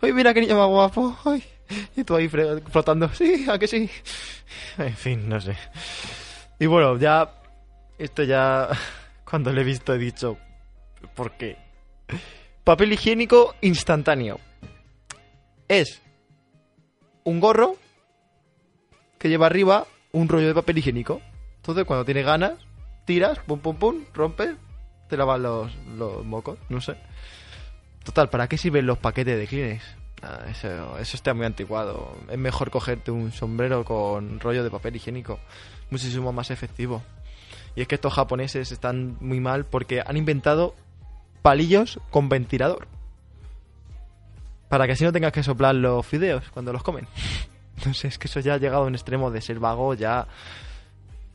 ¡Ay, 0.00 0.12
mira 0.12 0.34
qué 0.34 0.40
niño 0.40 0.56
más 0.56 0.68
guapo! 0.68 1.16
¡Ay! 1.24 1.44
Y 1.96 2.02
tú 2.02 2.16
ahí 2.16 2.28
flotando. 2.28 3.08
¡Sí, 3.10 3.46
a 3.48 3.58
que 3.58 3.68
sí! 3.68 3.88
En 4.78 4.96
fin, 4.96 5.28
no 5.28 5.40
sé. 5.40 5.56
Y 6.58 6.66
bueno, 6.66 6.98
ya... 6.98 7.30
Esto 7.96 8.24
ya... 8.24 8.68
Cuando 9.34 9.52
lo 9.52 9.62
he 9.62 9.64
visto 9.64 9.92
he 9.92 9.98
dicho... 9.98 10.38
¿Por 11.16 11.32
qué? 11.32 11.56
Papel 12.62 12.92
higiénico 12.92 13.56
instantáneo. 13.62 14.38
Es 15.66 16.00
un 17.24 17.40
gorro 17.40 17.74
que 19.18 19.28
lleva 19.28 19.46
arriba 19.46 19.88
un 20.12 20.28
rollo 20.28 20.46
de 20.46 20.54
papel 20.54 20.78
higiénico. 20.78 21.20
Entonces, 21.56 21.84
cuando 21.84 22.04
tienes 22.04 22.24
ganas, 22.24 22.52
tiras, 23.06 23.40
pum, 23.40 23.58
pum, 23.58 23.74
pum, 23.74 24.04
rompes, 24.14 24.54
te 25.08 25.16
lavas 25.16 25.40
los, 25.40 25.74
los 25.96 26.24
mocos, 26.24 26.56
no 26.68 26.80
sé. 26.80 26.94
Total, 28.04 28.30
¿para 28.30 28.46
qué 28.46 28.56
sirven 28.56 28.86
los 28.86 28.98
paquetes 28.98 29.36
de 29.36 29.48
Kleenex? 29.48 29.84
Ah, 30.22 30.44
eso, 30.48 30.96
eso 30.98 31.16
está 31.16 31.34
muy 31.34 31.44
anticuado. 31.44 32.16
Es 32.30 32.38
mejor 32.38 32.70
cogerte 32.70 33.10
un 33.10 33.32
sombrero 33.32 33.84
con 33.84 34.38
rollo 34.38 34.62
de 34.62 34.70
papel 34.70 34.94
higiénico. 34.94 35.40
Muchísimo 35.90 36.32
más 36.32 36.52
efectivo. 36.52 37.02
Y 37.76 37.82
es 37.82 37.88
que 37.88 37.96
estos 37.96 38.12
japoneses 38.12 38.70
están 38.72 39.16
muy 39.20 39.40
mal 39.40 39.64
porque 39.64 40.02
han 40.04 40.16
inventado 40.16 40.74
palillos 41.42 41.98
con 42.10 42.28
ventilador. 42.28 42.86
Para 44.68 44.86
que 44.86 44.92
así 44.92 45.04
no 45.04 45.12
tengas 45.12 45.32
que 45.32 45.42
soplar 45.42 45.74
los 45.74 46.06
fideos 46.06 46.48
cuando 46.50 46.72
los 46.72 46.82
comen. 46.82 47.06
Sé, 47.92 48.08
es 48.08 48.18
que 48.18 48.28
eso 48.28 48.40
ya 48.40 48.54
ha 48.54 48.58
llegado 48.58 48.84
a 48.84 48.86
un 48.86 48.94
extremo 48.94 49.30
de 49.30 49.40
ser 49.40 49.58
vago 49.58 49.94
ya 49.94 50.26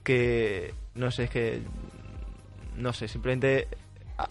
que... 0.03 0.73
No 0.95 1.11
sé, 1.11 1.25
es 1.25 1.29
que... 1.29 1.61
No 2.77 2.93
sé, 2.93 3.07
simplemente... 3.07 3.67
ah, 4.17 4.27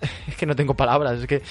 Es 0.28 0.36
que 0.36 0.46
no 0.46 0.54
tengo 0.54 0.74
palabras, 0.74 1.20
es 1.20 1.26
que... 1.26 1.42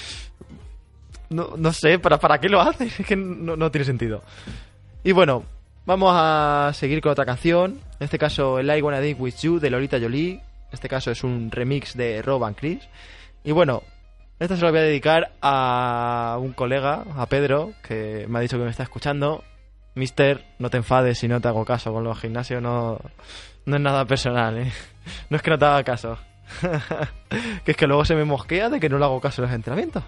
No, 1.30 1.50
no 1.58 1.72
sé, 1.72 1.98
¿para, 1.98 2.18
¿para 2.18 2.40
qué 2.40 2.48
lo 2.48 2.60
haces? 2.60 2.98
Es 3.00 3.06
que 3.06 3.16
no, 3.16 3.56
no 3.56 3.70
tiene 3.70 3.84
sentido. 3.84 4.22
Y 5.04 5.12
bueno, 5.12 5.44
vamos 5.84 6.12
a 6.14 6.70
seguir 6.74 7.00
con 7.00 7.12
otra 7.12 7.26
canción. 7.26 7.80
En 8.00 8.04
este 8.04 8.18
caso, 8.18 8.58
el 8.58 8.70
I 8.70 8.80
Wanna 8.80 9.00
Dig 9.00 9.20
With 9.20 9.36
You 9.42 9.58
de 9.58 9.70
Lolita 9.70 9.98
Jolie. 10.00 10.34
En 10.34 10.42
este 10.72 10.88
caso 10.88 11.10
es 11.10 11.24
un 11.24 11.50
remix 11.50 11.96
de 11.96 12.22
Rob 12.22 12.54
Chris. 12.54 12.88
Y 13.42 13.52
bueno, 13.52 13.82
esta 14.38 14.56
se 14.56 14.62
lo 14.62 14.70
voy 14.70 14.78
a 14.78 14.82
dedicar 14.82 15.32
a 15.42 16.38
un 16.40 16.52
colega, 16.52 17.04
a 17.16 17.26
Pedro, 17.26 17.72
que 17.82 18.26
me 18.28 18.38
ha 18.38 18.42
dicho 18.42 18.56
que 18.56 18.64
me 18.64 18.70
está 18.70 18.84
escuchando. 18.84 19.42
Mister, 19.96 20.44
no 20.60 20.70
te 20.70 20.76
enfades 20.76 21.18
si 21.18 21.26
no 21.26 21.40
te 21.40 21.48
hago 21.48 21.64
caso 21.64 21.92
con 21.92 22.04
los 22.04 22.20
gimnasios, 22.20 22.62
no, 22.62 23.00
no 23.66 23.76
es 23.76 23.82
nada 23.82 24.04
personal, 24.04 24.58
¿eh? 24.58 24.72
No 25.30 25.36
es 25.36 25.42
que 25.42 25.50
no 25.50 25.58
te 25.58 25.64
haga 25.64 25.82
caso. 25.82 26.18
que 27.64 27.72
es 27.72 27.76
que 27.76 27.86
luego 27.86 28.04
se 28.04 28.14
me 28.14 28.24
mosquea 28.24 28.68
de 28.68 28.78
que 28.78 28.88
no 28.88 28.98
le 28.98 29.06
hago 29.06 29.20
caso 29.20 29.42
en 29.42 29.48
los 29.48 29.54
entrenamientos. 29.54 30.04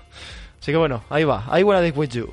Así 0.60 0.70
que 0.70 0.78
bueno, 0.78 1.02
ahí 1.10 1.24
va. 1.24 1.46
I 1.58 1.64
wanna 1.64 1.80
dig 1.80 1.96
with 1.96 2.10
you. 2.10 2.32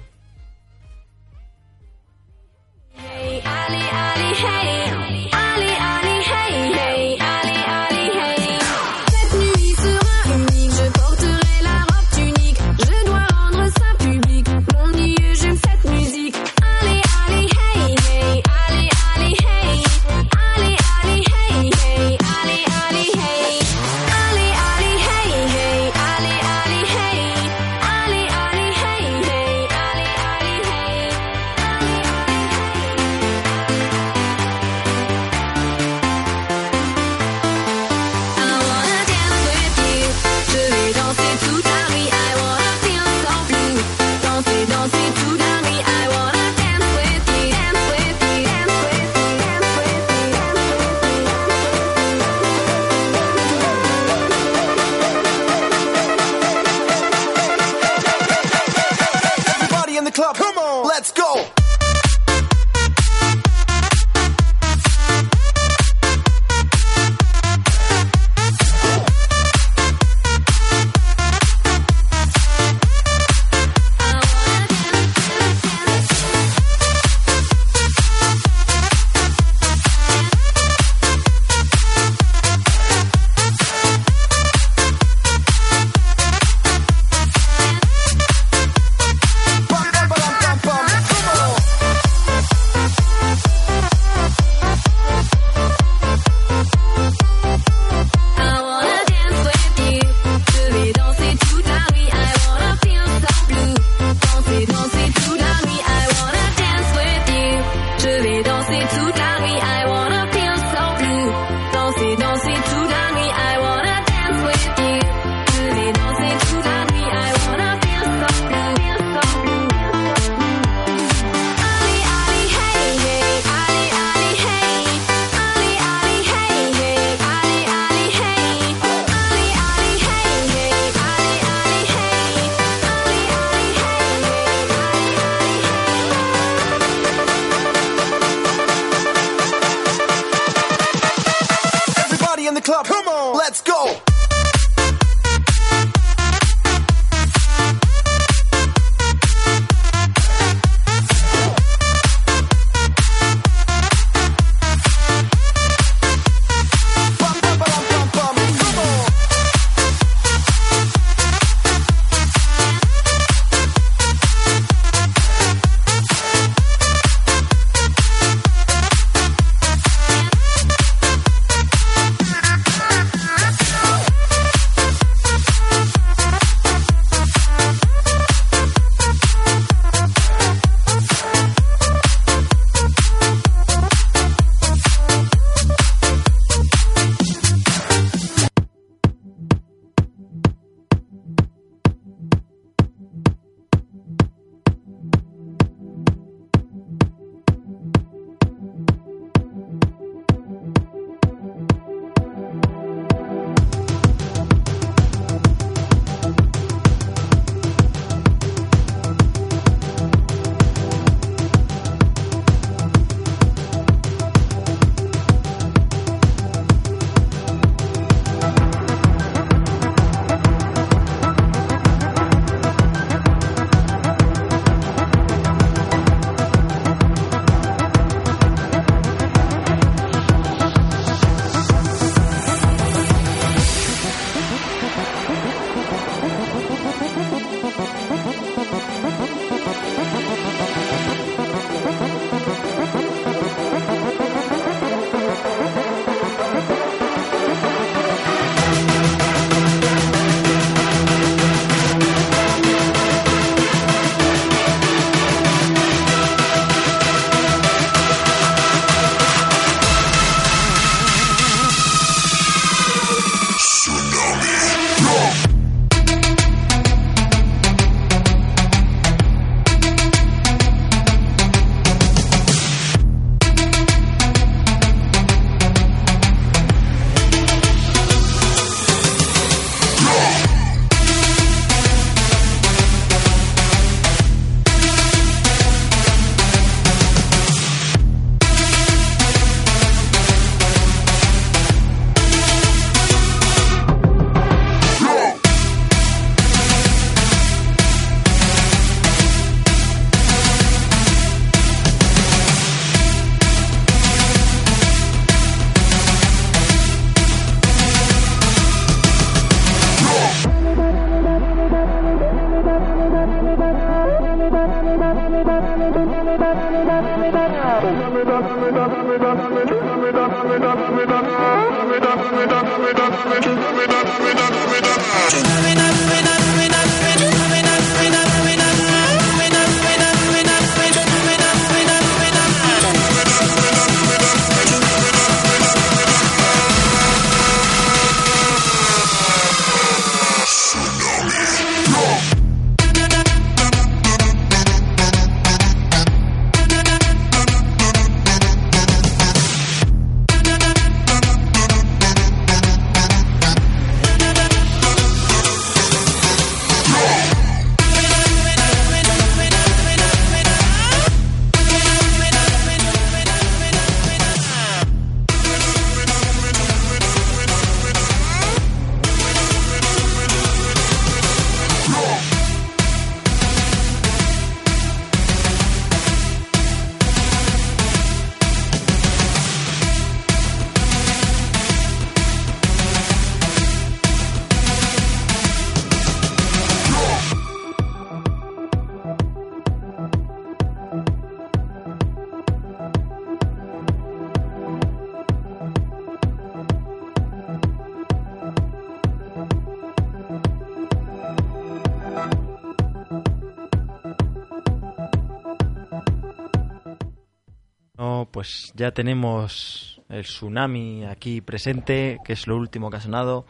Ya 408.77 408.91
tenemos 408.91 410.01
el 410.07 410.23
tsunami 410.23 411.03
aquí 411.05 411.41
presente, 411.41 412.19
que 412.23 412.33
es 412.33 412.47
lo 412.47 412.55
último 412.55 412.89
que 412.89 412.97
ha 412.97 413.01
sonado. 413.01 413.45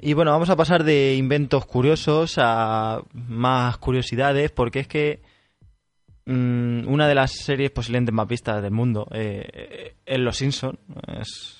Y 0.00 0.14
bueno, 0.14 0.32
vamos 0.32 0.50
a 0.50 0.56
pasar 0.56 0.82
de 0.82 1.14
inventos 1.14 1.66
curiosos 1.66 2.34
a 2.38 3.02
más 3.12 3.78
curiosidades, 3.78 4.50
porque 4.50 4.80
es 4.80 4.88
que 4.88 5.22
mm, 6.24 6.88
una 6.88 7.06
de 7.06 7.14
las 7.14 7.32
series 7.32 7.70
posiblemente 7.70 8.12
más 8.12 8.26
vistas 8.26 8.62
del 8.62 8.72
mundo 8.72 9.06
eh, 9.12 9.94
es 10.04 10.18
Los 10.18 10.38
Simpson. 10.38 10.78
Es, 11.18 11.58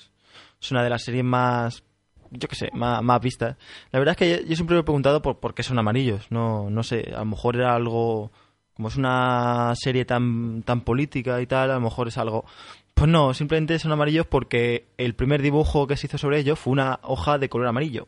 una 0.71 0.83
de 0.83 0.89
las 0.89 1.03
series 1.03 1.25
más, 1.25 1.83
yo 2.31 2.47
qué 2.47 2.55
sé, 2.55 2.69
más, 2.73 3.03
más 3.03 3.21
vistas. 3.21 3.57
La 3.91 3.99
verdad 3.99 4.13
es 4.13 4.17
que 4.17 4.29
yo, 4.29 4.47
yo 4.47 4.55
siempre 4.55 4.75
me 4.75 4.81
he 4.81 4.85
preguntado 4.85 5.21
por, 5.21 5.39
por 5.39 5.53
qué 5.53 5.61
son 5.61 5.77
amarillos. 5.77 6.31
No, 6.31 6.69
no 6.69 6.83
sé, 6.83 7.11
a 7.13 7.19
lo 7.19 7.25
mejor 7.25 7.57
era 7.57 7.75
algo 7.75 8.31
como 8.73 8.87
es 8.87 8.95
una 8.95 9.73
serie 9.75 10.03
tan, 10.03 10.63
tan 10.63 10.81
política 10.81 11.39
y 11.41 11.47
tal, 11.47 11.69
a 11.71 11.75
lo 11.75 11.81
mejor 11.81 12.07
es 12.07 12.17
algo 12.17 12.45
Pues 12.93 13.09
no, 13.09 13.33
simplemente 13.33 13.79
son 13.79 13.91
amarillos 13.91 14.25
porque 14.27 14.87
el 14.97 15.15
primer 15.15 15.41
dibujo 15.41 15.87
que 15.87 15.97
se 15.97 16.07
hizo 16.07 16.17
sobre 16.17 16.39
ellos 16.39 16.59
fue 16.59 16.73
una 16.73 16.99
hoja 17.03 17.37
de 17.37 17.49
color 17.49 17.67
amarillo. 17.67 18.07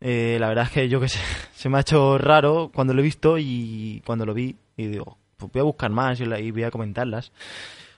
Eh, 0.00 0.36
la 0.40 0.48
verdad 0.48 0.64
es 0.64 0.70
que 0.70 0.88
yo 0.88 1.00
que 1.00 1.08
sé, 1.08 1.20
se 1.54 1.68
me 1.68 1.78
ha 1.78 1.82
hecho 1.82 2.18
raro 2.18 2.70
cuando 2.74 2.94
lo 2.94 3.00
he 3.00 3.04
visto 3.04 3.38
y 3.38 4.02
cuando 4.04 4.26
lo 4.26 4.34
vi 4.34 4.56
y 4.76 4.86
digo, 4.86 5.18
pues 5.36 5.52
voy 5.52 5.60
a 5.60 5.64
buscar 5.64 5.90
más 5.90 6.20
y 6.20 6.50
voy 6.50 6.64
a 6.64 6.70
comentarlas. 6.70 7.32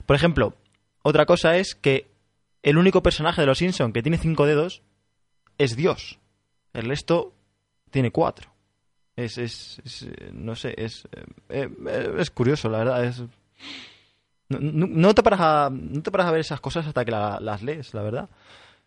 Por 0.04 0.16
ejemplo, 0.16 0.54
otra 1.02 1.26
cosa 1.26 1.56
es 1.56 1.74
que 1.74 2.06
el 2.62 2.78
único 2.78 3.02
personaje 3.02 3.42
de 3.42 3.46
los 3.46 3.58
Simpsons 3.58 3.92
que 3.92 4.02
tiene 4.02 4.18
cinco 4.18 4.46
dedos 4.46 4.82
es 5.58 5.76
Dios. 5.76 6.18
El 6.72 6.88
resto 6.88 7.32
tiene 7.90 8.10
cuatro. 8.10 8.50
Es, 9.14 9.38
es, 9.38 9.80
es, 9.84 10.02
eh, 10.02 10.30
no 10.32 10.54
sé, 10.54 10.74
es, 10.76 11.08
eh, 11.48 11.68
eh, 11.88 12.14
es 12.18 12.30
curioso, 12.30 12.68
la 12.68 12.78
verdad. 12.78 13.04
Es, 13.04 13.22
no, 14.48 14.58
no- 14.60 14.86
no 14.86 15.14
te 15.14 15.22
paras 15.22 15.40
a, 15.40 15.70
no 15.72 16.02
te 16.02 16.10
paras 16.10 16.26
a 16.28 16.30
ver 16.32 16.40
esas 16.40 16.60
cosas 16.60 16.86
hasta 16.86 17.04
que 17.04 17.10
la- 17.10 17.38
las 17.40 17.62
lees, 17.62 17.94
la 17.94 18.02
verdad. 18.02 18.28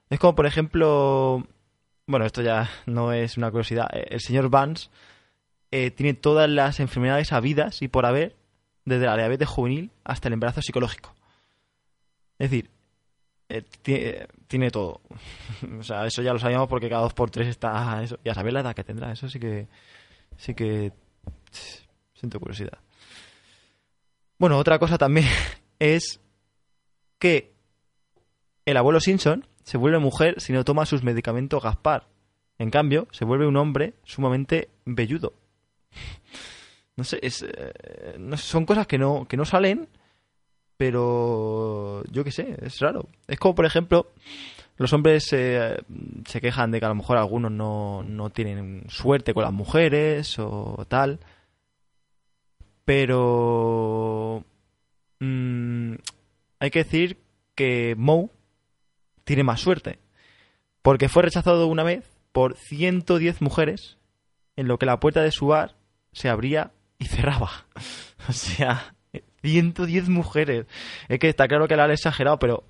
Es 0.10 0.20
como, 0.20 0.36
por 0.36 0.46
ejemplo, 0.46 1.46
bueno, 2.08 2.26
esto 2.26 2.42
ya 2.42 2.70
no 2.86 3.14
es 3.14 3.38
una 3.38 3.52
curiosidad. 3.52 3.88
eh, 3.94 4.08
El 4.12 4.22
señor 4.22 4.50
Vance 4.50 4.90
eh, 5.72 5.92
tiene 5.92 6.14
todas 6.16 6.50
las 6.50 6.80
enfermedades 6.80 7.32
habidas 7.34 7.82
y 7.82 7.88
por 7.88 8.06
haber, 8.06 8.36
desde 8.86 9.06
la 9.06 9.16
diabetes 9.18 9.48
juvenil 9.48 9.92
hasta 10.04 10.28
el 10.30 10.34
embarazo 10.34 10.62
psicológico. 10.64 11.14
Es 12.40 12.50
decir, 12.50 12.70
eh, 13.50 13.64
ti- 13.82 13.94
eh, 13.96 14.28
tiene 14.48 14.72
todo. 14.72 15.02
o 15.80 15.84
sea, 15.84 16.06
eso 16.08 16.22
ya 16.22 16.34
lo 16.34 16.40
sabíamos 16.40 16.68
porque 16.70 16.90
cada 16.90 17.02
dos 17.04 17.14
por 17.14 17.30
tres 17.30 17.48
está 17.50 18.02
eso. 18.02 18.18
Ya 18.24 18.34
sabéis 18.34 18.54
la 18.54 18.62
edad 18.62 18.76
que 18.76 18.84
tendrá. 18.84 19.12
Eso 19.12 19.30
sí 19.30 19.40
que, 19.40 19.68
sí 20.38 20.54
que 20.56 20.92
siento 22.14 22.40
curiosidad. 22.40 22.80
Bueno, 24.40 24.58
otra 24.58 24.80
cosa 24.80 24.98
también 24.98 25.28
es 25.80 26.22
que 27.20 27.54
el 28.66 28.78
abuelo 28.78 29.02
Simpson 29.02 29.46
se 29.64 29.78
vuelve 29.78 30.00
mujer 30.00 30.40
si 30.40 30.54
no 30.54 30.64
toma 30.64 30.86
sus 30.86 31.04
medicamentos 31.04 31.62
Gaspar. 31.62 32.08
En 32.58 32.72
cambio, 32.72 33.08
se 33.12 33.26
vuelve 33.26 33.48
un 33.48 33.58
hombre 33.58 33.96
sumamente 34.04 34.70
velludo. 34.86 35.34
No 36.96 37.04
sé, 37.04 37.20
es, 37.22 37.44
eh, 37.44 37.74
son 38.38 38.66
cosas 38.66 38.88
que 38.88 38.98
no, 38.98 39.26
que 39.28 39.38
no 39.38 39.46
salen, 39.46 39.88
pero 40.78 42.04
yo 42.12 42.24
qué 42.24 42.32
sé, 42.32 42.58
es 42.62 42.80
raro. 42.80 43.08
Es 43.28 43.40
como, 43.40 43.56
por 43.56 43.66
ejemplo, 43.66 44.12
los 44.78 44.92
hombres 44.94 45.32
eh, 45.34 45.78
se 46.26 46.42
quejan 46.42 46.72
de 46.72 46.80
que 46.80 46.86
a 46.86 46.90
lo 46.90 46.96
mejor 46.96 47.18
algunos 47.18 47.52
no, 47.52 48.04
no 48.04 48.30
tienen 48.30 48.84
suerte 48.90 49.34
con 49.34 49.44
las 49.44 49.54
mujeres 49.54 50.38
o 50.40 50.86
tal. 50.88 51.20
Pero 52.90 54.44
mm, 55.20 55.94
hay 56.58 56.72
que 56.72 56.84
decir 56.84 57.20
que 57.54 57.94
Moe 57.96 58.32
tiene 59.26 59.44
más 59.44 59.62
suerte. 59.62 60.00
Porque 60.82 61.08
fue 61.08 61.22
rechazado 61.22 61.68
una 61.68 61.84
vez 61.84 62.18
por 62.32 62.58
110 62.58 63.44
mujeres, 63.44 64.00
en 64.56 64.68
lo 64.68 64.80
que 64.80 64.88
la 64.88 65.00
puerta 65.00 65.22
de 65.22 65.32
su 65.32 65.46
bar 65.46 65.76
se 66.14 66.30
abría 66.30 66.72
y 66.98 67.06
cerraba. 67.06 67.68
O 68.28 68.34
sea, 68.34 68.96
110 69.44 70.10
mujeres. 70.10 70.66
Es 71.10 71.20
que 71.20 71.30
está 71.30 71.48
claro 71.48 71.68
que 71.68 71.76
la 71.76 71.84
han 71.84 71.92
exagerado, 71.92 72.40
pero 72.40 72.64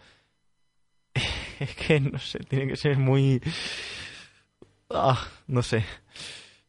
es 1.62 1.75
que 1.77 2.01
no 2.01 2.19
sé, 2.19 2.39
tiene 2.39 2.67
que 2.67 2.75
ser 2.75 2.97
muy... 2.97 3.41
Ah, 4.89 5.29
no 5.47 5.63
sé. 5.63 5.86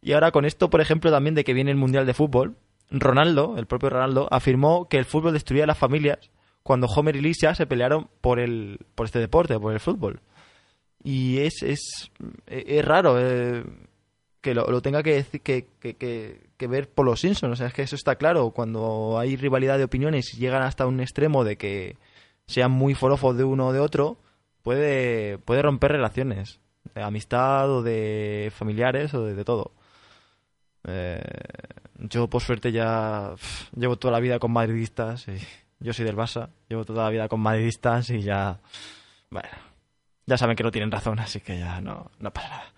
Y 0.02 0.12
ahora 0.12 0.30
con 0.30 0.44
esto, 0.44 0.70
por 0.70 0.80
ejemplo, 0.80 1.10
también 1.10 1.34
de 1.34 1.42
que 1.42 1.52
viene 1.52 1.72
el 1.72 1.76
Mundial 1.76 2.06
de 2.06 2.14
Fútbol, 2.14 2.56
Ronaldo, 2.90 3.56
el 3.56 3.66
propio 3.66 3.90
Ronaldo, 3.90 4.28
afirmó 4.30 4.88
que 4.88 4.98
el 4.98 5.04
fútbol 5.04 5.32
destruía 5.32 5.64
a 5.64 5.66
las 5.68 5.78
familias 5.78 6.30
cuando 6.62 6.86
Homer 6.86 7.16
y 7.16 7.20
Lisa 7.20 7.54
se 7.54 7.66
pelearon 7.66 8.08
por 8.20 8.38
el 8.38 8.78
por 8.94 9.06
este 9.06 9.18
deporte, 9.18 9.58
por 9.58 9.72
el 9.72 9.80
fútbol. 9.80 10.20
Y 11.02 11.38
es, 11.38 11.62
es, 11.62 12.10
es 12.46 12.84
raro 12.84 13.16
eh, 13.18 13.64
que 14.40 14.54
lo, 14.54 14.82
tenga 14.82 15.02
que, 15.02 15.24
que, 15.42 15.66
que, 15.80 16.50
que 16.56 16.66
ver 16.66 16.90
por 16.90 17.06
los 17.06 17.20
Simpsons. 17.20 17.52
O 17.52 17.56
sea, 17.56 17.68
es 17.68 17.74
que 17.74 17.82
eso 17.82 17.96
está 17.96 18.16
claro. 18.16 18.50
Cuando 18.50 19.18
hay 19.18 19.36
rivalidad 19.36 19.78
de 19.78 19.84
opiniones 19.84 20.34
y 20.34 20.38
llegan 20.38 20.62
hasta 20.62 20.86
un 20.86 21.00
extremo 21.00 21.44
de 21.44 21.56
que 21.56 21.96
sean 22.46 22.70
muy 22.70 22.94
forofos 22.94 23.36
de 23.36 23.44
uno 23.44 23.68
o 23.68 23.72
de 23.72 23.80
otro, 23.80 24.18
puede, 24.62 25.38
puede 25.38 25.62
romper 25.62 25.92
relaciones. 25.92 26.60
De 26.94 27.02
amistad 27.02 27.70
o 27.70 27.82
de 27.82 28.52
familiares 28.54 29.14
o 29.14 29.24
de, 29.24 29.34
de 29.34 29.44
todo. 29.44 29.72
Eh, 30.84 31.22
yo, 32.00 32.28
por 32.28 32.42
suerte, 32.42 32.72
ya 32.72 33.34
llevo 33.76 33.96
toda 33.96 34.12
la 34.12 34.20
vida 34.20 34.38
con 34.38 34.52
madridistas. 34.52 35.26
Y 35.28 35.38
yo 35.80 35.92
soy 35.92 36.04
del 36.04 36.16
Barça. 36.16 36.50
Llevo 36.68 36.84
toda 36.84 37.04
la 37.04 37.10
vida 37.10 37.28
con 37.28 37.40
madridistas 37.40 38.10
y 38.10 38.22
ya. 38.22 38.58
Bueno, 39.30 39.48
ya 40.26 40.36
saben 40.36 40.56
que 40.56 40.62
no 40.62 40.70
tienen 40.70 40.90
razón, 40.90 41.18
así 41.18 41.40
que 41.40 41.58
ya 41.58 41.80
no, 41.80 42.10
no 42.18 42.32
pasa 42.32 42.48
nada. 42.48 42.72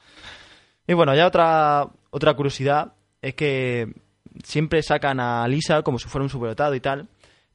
Y 0.87 0.95
bueno, 0.95 1.15
ya 1.15 1.27
otra, 1.27 1.89
otra 2.11 2.35
curiosidad 2.35 2.93
es 3.21 3.35
que 3.35 3.95
siempre 4.43 4.83
sacan 4.83 5.21
a 5.21 5.47
Lisa 5.47 5.83
como 5.83 5.99
si 5.99 6.09
fuera 6.09 6.25
un 6.25 6.31
superdotado 6.31 6.75
y 6.75 6.81
tal, 6.81 7.09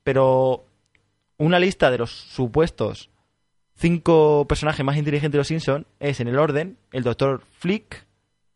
pero 0.04 0.66
una 1.38 1.60
lista 1.60 1.92
de 1.92 1.98
los 1.98 2.12
supuestos 2.12 3.10
cinco 3.78 4.46
personajes 4.48 4.84
más 4.84 4.98
inteligentes 4.98 5.34
de 5.34 5.38
los 5.38 5.48
Simpsons 5.48 5.86
es 6.00 6.20
en 6.20 6.28
el 6.28 6.40
orden 6.40 6.78
el 6.92 7.04
Dr. 7.04 7.42
Flick, 7.60 8.06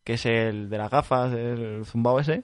que 0.04 0.14
es 0.14 0.26
el 0.26 0.68
de 0.68 0.78
las 0.78 0.90
gafas, 0.90 1.32
el 1.32 1.84
zumbao 1.86 2.20
ese. 2.20 2.42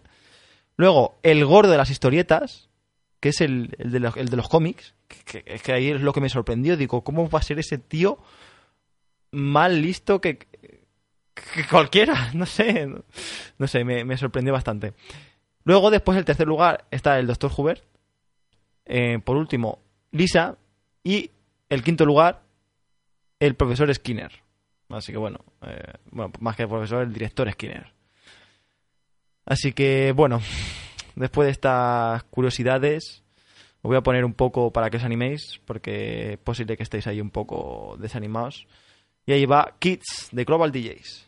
Luego, 0.78 1.18
el 1.24 1.44
gordo 1.44 1.72
de 1.72 1.76
las 1.76 1.90
historietas, 1.90 2.70
que 3.18 3.30
es 3.30 3.40
el, 3.40 3.74
el 3.78 3.90
de, 3.90 3.98
los, 3.98 4.16
el 4.16 4.28
de 4.28 4.36
los 4.36 4.48
cómics. 4.48 4.94
Que, 5.08 5.42
es 5.44 5.60
que 5.60 5.72
ahí 5.72 5.90
es 5.90 6.00
lo 6.00 6.12
que 6.12 6.20
me 6.20 6.28
sorprendió. 6.28 6.76
Digo, 6.76 7.02
¿cómo 7.02 7.28
va 7.28 7.40
a 7.40 7.42
ser 7.42 7.58
ese 7.58 7.78
tío 7.78 8.18
más 9.32 9.72
listo 9.72 10.20
que, 10.20 10.46
cualquiera? 11.68 12.30
No 12.34 12.46
sé. 12.46 12.86
No, 13.58 13.66
sé, 13.66 13.84
me, 13.84 14.16
sorprendió 14.16 14.52
bastante. 14.52 14.94
Luego, 15.64 15.90
después, 15.90 16.16
el 16.16 16.24
tercer 16.24 16.46
lugar 16.46 16.86
está 16.92 17.18
el 17.18 17.26
Dr. 17.26 17.50
Hubert. 17.56 17.82
Eh, 18.86 19.18
por 19.18 19.36
último, 19.36 19.80
Lisa. 20.12 20.58
Y 21.02 21.32
el 21.68 21.82
quinto 21.82 22.06
lugar, 22.06 22.44
el 23.40 23.56
profesor 23.56 23.92
Skinner. 23.92 24.30
Así 24.90 25.10
que 25.10 25.18
bueno, 25.18 25.40
eh, 25.62 25.94
bueno, 26.12 26.32
más 26.38 26.54
que 26.54 26.62
el 26.62 26.68
profesor, 26.68 27.02
el 27.02 27.12
director 27.12 27.50
Skinner. 27.50 27.97
Así 29.48 29.72
que 29.72 30.12
bueno, 30.12 30.42
después 31.16 31.46
de 31.46 31.52
estas 31.52 32.22
curiosidades, 32.24 33.22
os 33.80 33.88
voy 33.88 33.96
a 33.96 34.02
poner 34.02 34.26
un 34.26 34.34
poco 34.34 34.74
para 34.74 34.90
que 34.90 34.98
os 34.98 35.04
animéis, 35.04 35.58
porque 35.64 36.34
es 36.34 36.38
posible 36.38 36.76
que 36.76 36.82
estéis 36.82 37.06
ahí 37.06 37.22
un 37.22 37.30
poco 37.30 37.96
desanimados. 37.98 38.66
Y 39.24 39.32
ahí 39.32 39.46
va 39.46 39.76
Kids 39.78 40.28
de 40.32 40.44
Global 40.44 40.70
DJs. 40.70 41.27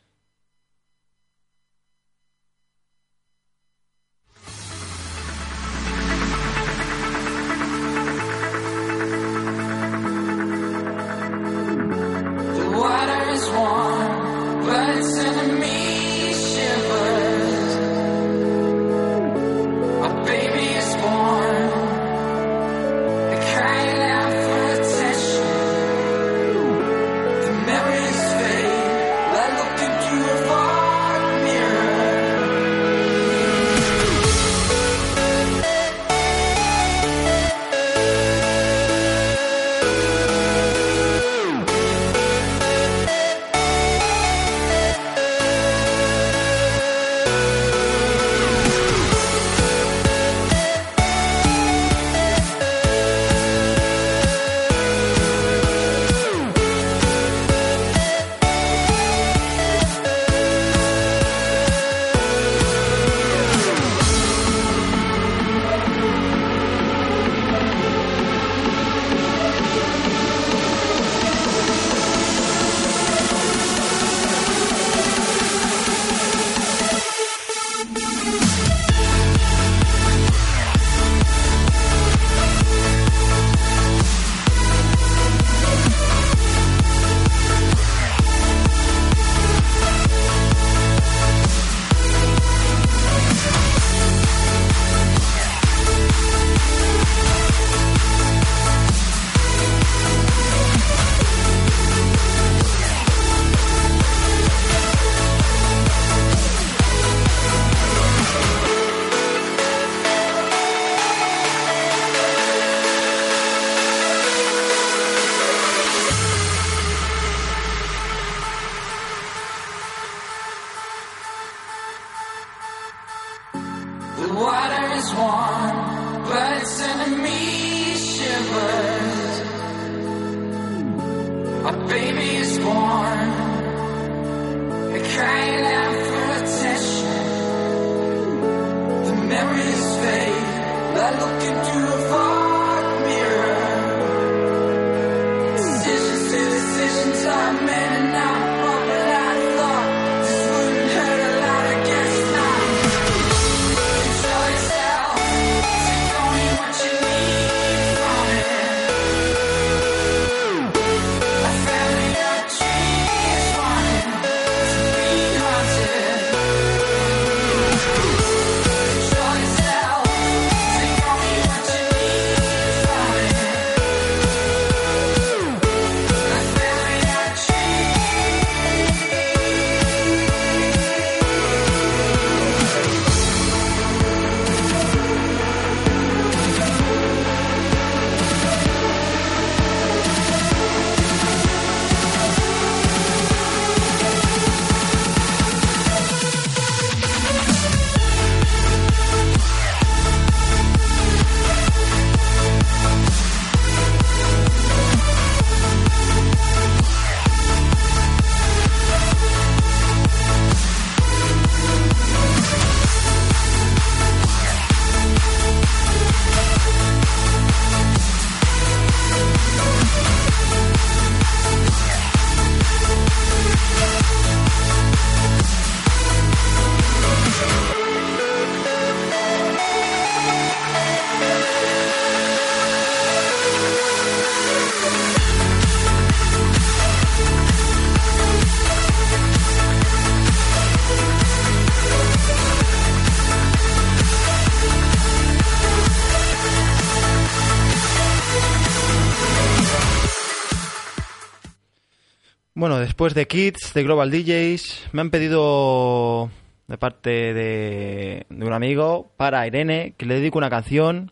Bueno, 252.60 252.78
después 252.78 253.14
de 253.14 253.26
Kids, 253.26 253.72
de 253.72 253.84
Global 253.84 254.10
DJs, 254.10 254.90
me 254.92 255.00
han 255.00 255.08
pedido 255.08 256.28
de 256.68 256.76
parte 256.76 257.32
de, 257.32 258.26
un 258.28 258.52
amigo 258.52 259.14
para 259.16 259.46
Irene 259.46 259.94
que 259.96 260.04
le 260.04 260.16
dedico 260.16 260.36
una 260.36 260.50
canción 260.50 261.10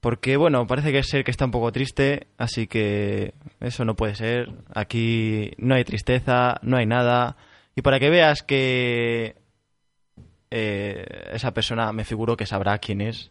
porque, 0.00 0.36
bueno, 0.36 0.66
parece 0.66 0.90
que 0.90 0.98
es 0.98 1.08
ser 1.08 1.22
que 1.22 1.30
está 1.30 1.44
un 1.44 1.52
poco 1.52 1.70
triste, 1.70 2.26
así 2.36 2.66
que 2.66 3.32
eso 3.60 3.84
no 3.84 3.94
puede 3.94 4.16
ser. 4.16 4.50
Aquí 4.74 5.52
no 5.56 5.76
hay 5.76 5.84
tristeza, 5.84 6.56
no 6.62 6.78
hay 6.78 6.86
nada. 6.86 7.36
Y 7.76 7.82
para 7.82 8.00
que 8.00 8.10
veas 8.10 8.42
que 8.42 9.36
eh, 10.50 11.30
esa 11.32 11.54
persona 11.54 11.92
me 11.92 12.04
figuro 12.04 12.36
que 12.36 12.46
sabrá 12.46 12.76
quién 12.78 13.02
es, 13.02 13.30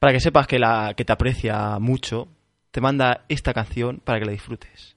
para 0.00 0.12
que 0.12 0.18
sepas 0.18 0.48
que, 0.48 0.58
la, 0.58 0.94
que 0.96 1.04
te 1.04 1.12
aprecia 1.12 1.78
mucho, 1.78 2.26
te 2.72 2.80
manda 2.80 3.26
esta 3.28 3.54
canción 3.54 4.00
para 4.04 4.18
que 4.18 4.24
la 4.24 4.32
disfrutes. 4.32 4.96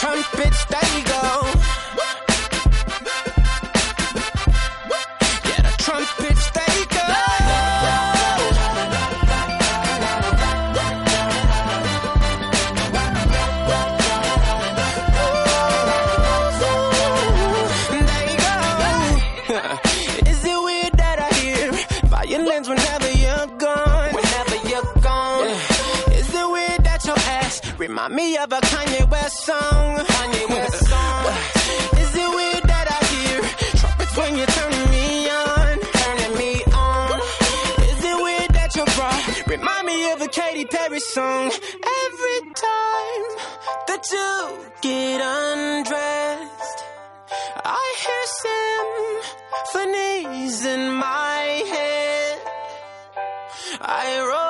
trumpets 0.00 0.64
they 0.64 1.02
go. 1.02 1.59
Remind 28.00 28.14
me 28.14 28.36
of 28.38 28.52
a 28.52 28.60
Kanye 28.60 29.10
West 29.10 29.44
song? 29.44 29.98
Kanye 29.98 30.48
West 30.48 30.88
song. 30.88 31.26
Is 32.00 32.14
it 32.14 32.30
weird 32.36 32.64
that 32.64 32.86
I 32.90 33.04
hear 33.12 33.40
trumpets 33.76 34.16
when 34.16 34.36
you're 34.36 34.46
turning 34.46 34.90
me 34.90 35.28
on? 35.28 35.78
Turning 36.02 36.38
me 36.38 36.52
on. 36.72 37.20
Is 37.92 38.04
it 38.04 38.22
weird 38.22 38.50
that 38.54 38.74
your 38.76 38.86
bra 38.96 39.12
remind 39.46 39.86
me 39.86 40.12
of 40.12 40.20
a 40.22 40.28
Katy 40.28 40.64
Perry 40.66 41.00
song? 41.00 41.46
Every 41.48 42.40
time 42.68 43.24
that 43.88 44.02
you 44.12 44.30
get 44.80 45.20
undressed, 45.20 46.84
I 47.64 47.94
hear 48.02 48.24
symphonies 49.74 50.64
in 50.64 50.90
my 50.90 51.62
head. 51.72 52.38
I 53.82 54.20
wrote 54.26 54.49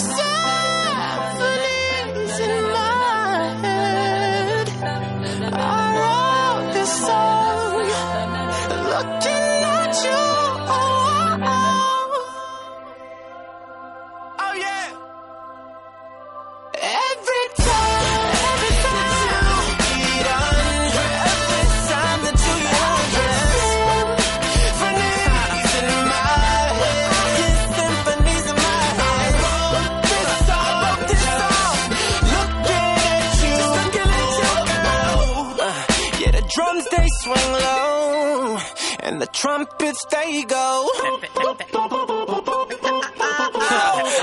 trumpets 39.41 40.05
they 40.11 40.43
go. 40.43 40.87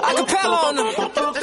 I 0.01 0.15
can 0.15 0.27
pal 0.27 0.53
on 0.53 0.77
them. 0.77 1.38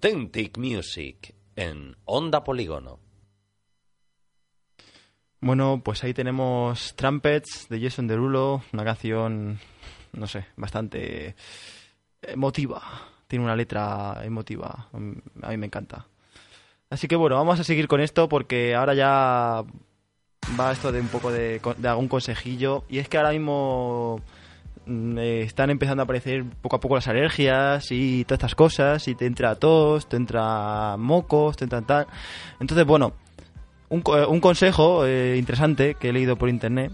Authentic 0.00 0.58
Music 0.58 1.34
en 1.56 1.96
Onda 2.04 2.44
Polígono. 2.44 3.00
Bueno, 5.40 5.82
pues 5.84 6.04
ahí 6.04 6.14
tenemos 6.14 6.94
Trumpets 6.94 7.68
de 7.68 7.80
Jason 7.80 8.06
Derulo, 8.06 8.62
una 8.72 8.84
canción, 8.84 9.58
no 10.12 10.28
sé, 10.28 10.44
bastante 10.54 11.34
emotiva. 12.22 12.80
Tiene 13.26 13.44
una 13.44 13.56
letra 13.56 14.20
emotiva, 14.22 14.88
a 14.92 14.98
mí 15.00 15.56
me 15.56 15.66
encanta. 15.66 16.06
Así 16.90 17.08
que 17.08 17.16
bueno, 17.16 17.34
vamos 17.34 17.58
a 17.58 17.64
seguir 17.64 17.88
con 17.88 18.00
esto 18.00 18.28
porque 18.28 18.76
ahora 18.76 18.94
ya 18.94 19.64
va 20.60 20.72
esto 20.72 20.92
de 20.92 21.00
un 21.00 21.08
poco 21.08 21.32
de, 21.32 21.60
de 21.76 21.88
algún 21.88 22.06
consejillo. 22.06 22.84
Y 22.88 22.98
es 22.98 23.08
que 23.08 23.16
ahora 23.16 23.32
mismo 23.32 24.22
eh, 24.88 25.42
están 25.42 25.70
empezando 25.70 26.02
a 26.02 26.04
aparecer 26.04 26.44
poco 26.62 26.76
a 26.76 26.80
poco 26.80 26.94
las 26.94 27.08
alergias 27.08 27.90
y 27.90 28.24
todas 28.24 28.38
estas 28.38 28.54
cosas. 28.54 29.08
Y 29.08 29.14
te 29.14 29.26
entra 29.26 29.54
tos, 29.56 30.08
te 30.08 30.16
entra 30.16 30.96
mocos, 30.96 31.56
te 31.56 31.64
entra 31.64 31.82
tal. 31.82 32.06
Entonces, 32.60 32.86
bueno, 32.86 33.12
un, 33.88 34.00
eh, 34.00 34.40
consejo 34.40 35.06
eh, 35.06 35.36
interesante 35.36 35.94
que 35.94 36.08
he 36.08 36.12
leído 36.12 36.36
por 36.36 36.48
internet 36.48 36.92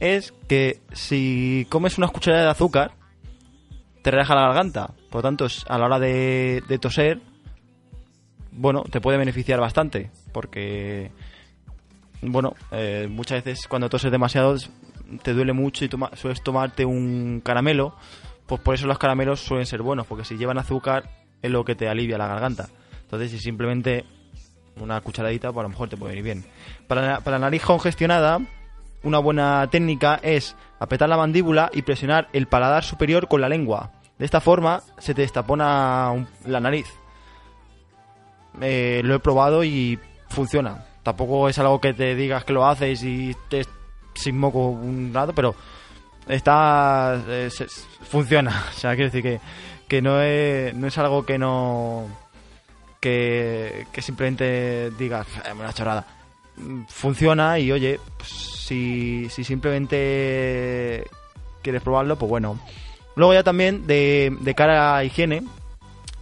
es 0.00 0.32
que 0.48 0.80
si 0.92 1.66
comes 1.70 1.96
unas 1.98 2.10
cucharadas 2.10 2.46
de 2.46 2.50
azúcar, 2.50 2.92
te 4.02 4.10
relaja 4.10 4.34
la 4.34 4.48
garganta. 4.48 4.90
Por 5.10 5.20
lo 5.20 5.22
tanto, 5.22 5.46
a 5.68 5.78
la 5.78 5.86
hora 5.86 5.98
de, 5.98 6.78
toser, 6.80 7.20
bueno, 8.52 8.84
te 8.90 9.00
puede 9.00 9.16
beneficiar 9.16 9.58
bastante. 9.58 10.10
Porque, 10.32 11.10
bueno, 12.20 12.54
muchas 13.08 13.42
veces 13.42 13.66
cuando 13.66 13.88
toses 13.88 14.12
demasiado 14.12 14.54
te 15.22 15.32
duele 15.32 15.52
mucho 15.52 15.84
y 15.84 15.88
toma- 15.88 16.10
sueles 16.16 16.42
tomarte 16.42 16.84
un 16.84 17.40
caramelo. 17.44 17.94
Pues 18.46 18.60
por 18.60 18.74
eso 18.74 18.86
los 18.86 18.98
caramelos 18.98 19.40
suelen 19.40 19.66
ser 19.66 19.82
buenos, 19.82 20.06
porque 20.06 20.24
si 20.24 20.36
llevan 20.36 20.58
azúcar 20.58 21.10
es 21.42 21.50
lo 21.50 21.64
que 21.64 21.74
te 21.74 21.88
alivia 21.88 22.16
la 22.18 22.28
garganta. 22.28 22.68
Entonces, 23.02 23.30
si 23.32 23.38
simplemente 23.38 24.04
una 24.80 25.00
cucharadita, 25.00 25.52
pues 25.52 25.60
a 25.60 25.62
lo 25.64 25.68
mejor 25.70 25.88
te 25.88 25.96
puede 25.96 26.12
venir 26.12 26.24
bien. 26.24 26.44
Para 26.86 27.20
para 27.20 27.38
la 27.38 27.46
nariz 27.46 27.62
congestionada, 27.64 28.40
una 29.02 29.18
buena 29.18 29.66
técnica 29.70 30.20
es 30.22 30.54
apretar 30.78 31.08
la 31.08 31.16
mandíbula 31.16 31.70
y 31.72 31.82
presionar 31.82 32.28
el 32.32 32.46
paladar 32.46 32.84
superior 32.84 33.26
con 33.28 33.40
la 33.40 33.48
lengua. 33.48 33.92
De 34.18 34.24
esta 34.24 34.40
forma 34.40 34.82
se 34.98 35.14
te 35.14 35.22
destapona 35.22 36.26
la 36.44 36.60
nariz. 36.60 36.86
Eh, 38.60 39.02
lo 39.04 39.14
he 39.14 39.18
probado 39.18 39.64
y 39.64 39.98
funciona. 40.28 40.84
Tampoco 41.02 41.48
es 41.48 41.58
algo 41.58 41.80
que 41.80 41.92
te 41.94 42.14
digas 42.14 42.44
que 42.44 42.52
lo 42.52 42.66
haces 42.66 43.02
y 43.02 43.34
te 43.48 43.64
sin 44.16 44.38
moco 44.38 44.68
un 44.70 45.12
rato, 45.14 45.32
pero 45.32 45.54
está 46.28 47.20
eh, 47.28 47.50
funciona. 48.08 48.64
O 48.70 48.78
sea, 48.78 48.94
quiero 48.94 49.10
decir 49.10 49.22
que, 49.22 49.40
que 49.88 50.02
no, 50.02 50.20
es, 50.20 50.74
no 50.74 50.86
es 50.86 50.98
algo 50.98 51.24
que 51.24 51.38
no 51.38 52.06
que, 53.00 53.86
que 53.92 54.02
simplemente 54.02 54.90
digas 54.98 55.26
"Eh, 55.44 55.52
una 55.52 55.72
chorrada. 55.72 56.06
Mm, 56.56 56.82
Funciona 56.88 57.58
y 57.58 57.70
oye, 57.72 58.00
pues, 58.16 58.30
si, 58.30 59.28
si 59.30 59.44
simplemente 59.44 61.04
quieres 61.62 61.82
probarlo, 61.82 62.16
pues 62.16 62.28
bueno. 62.28 62.58
Luego 63.14 63.32
ya 63.32 63.42
también 63.42 63.86
de, 63.86 64.36
de 64.40 64.54
cara 64.54 64.96
a 64.96 65.04
higiene, 65.04 65.42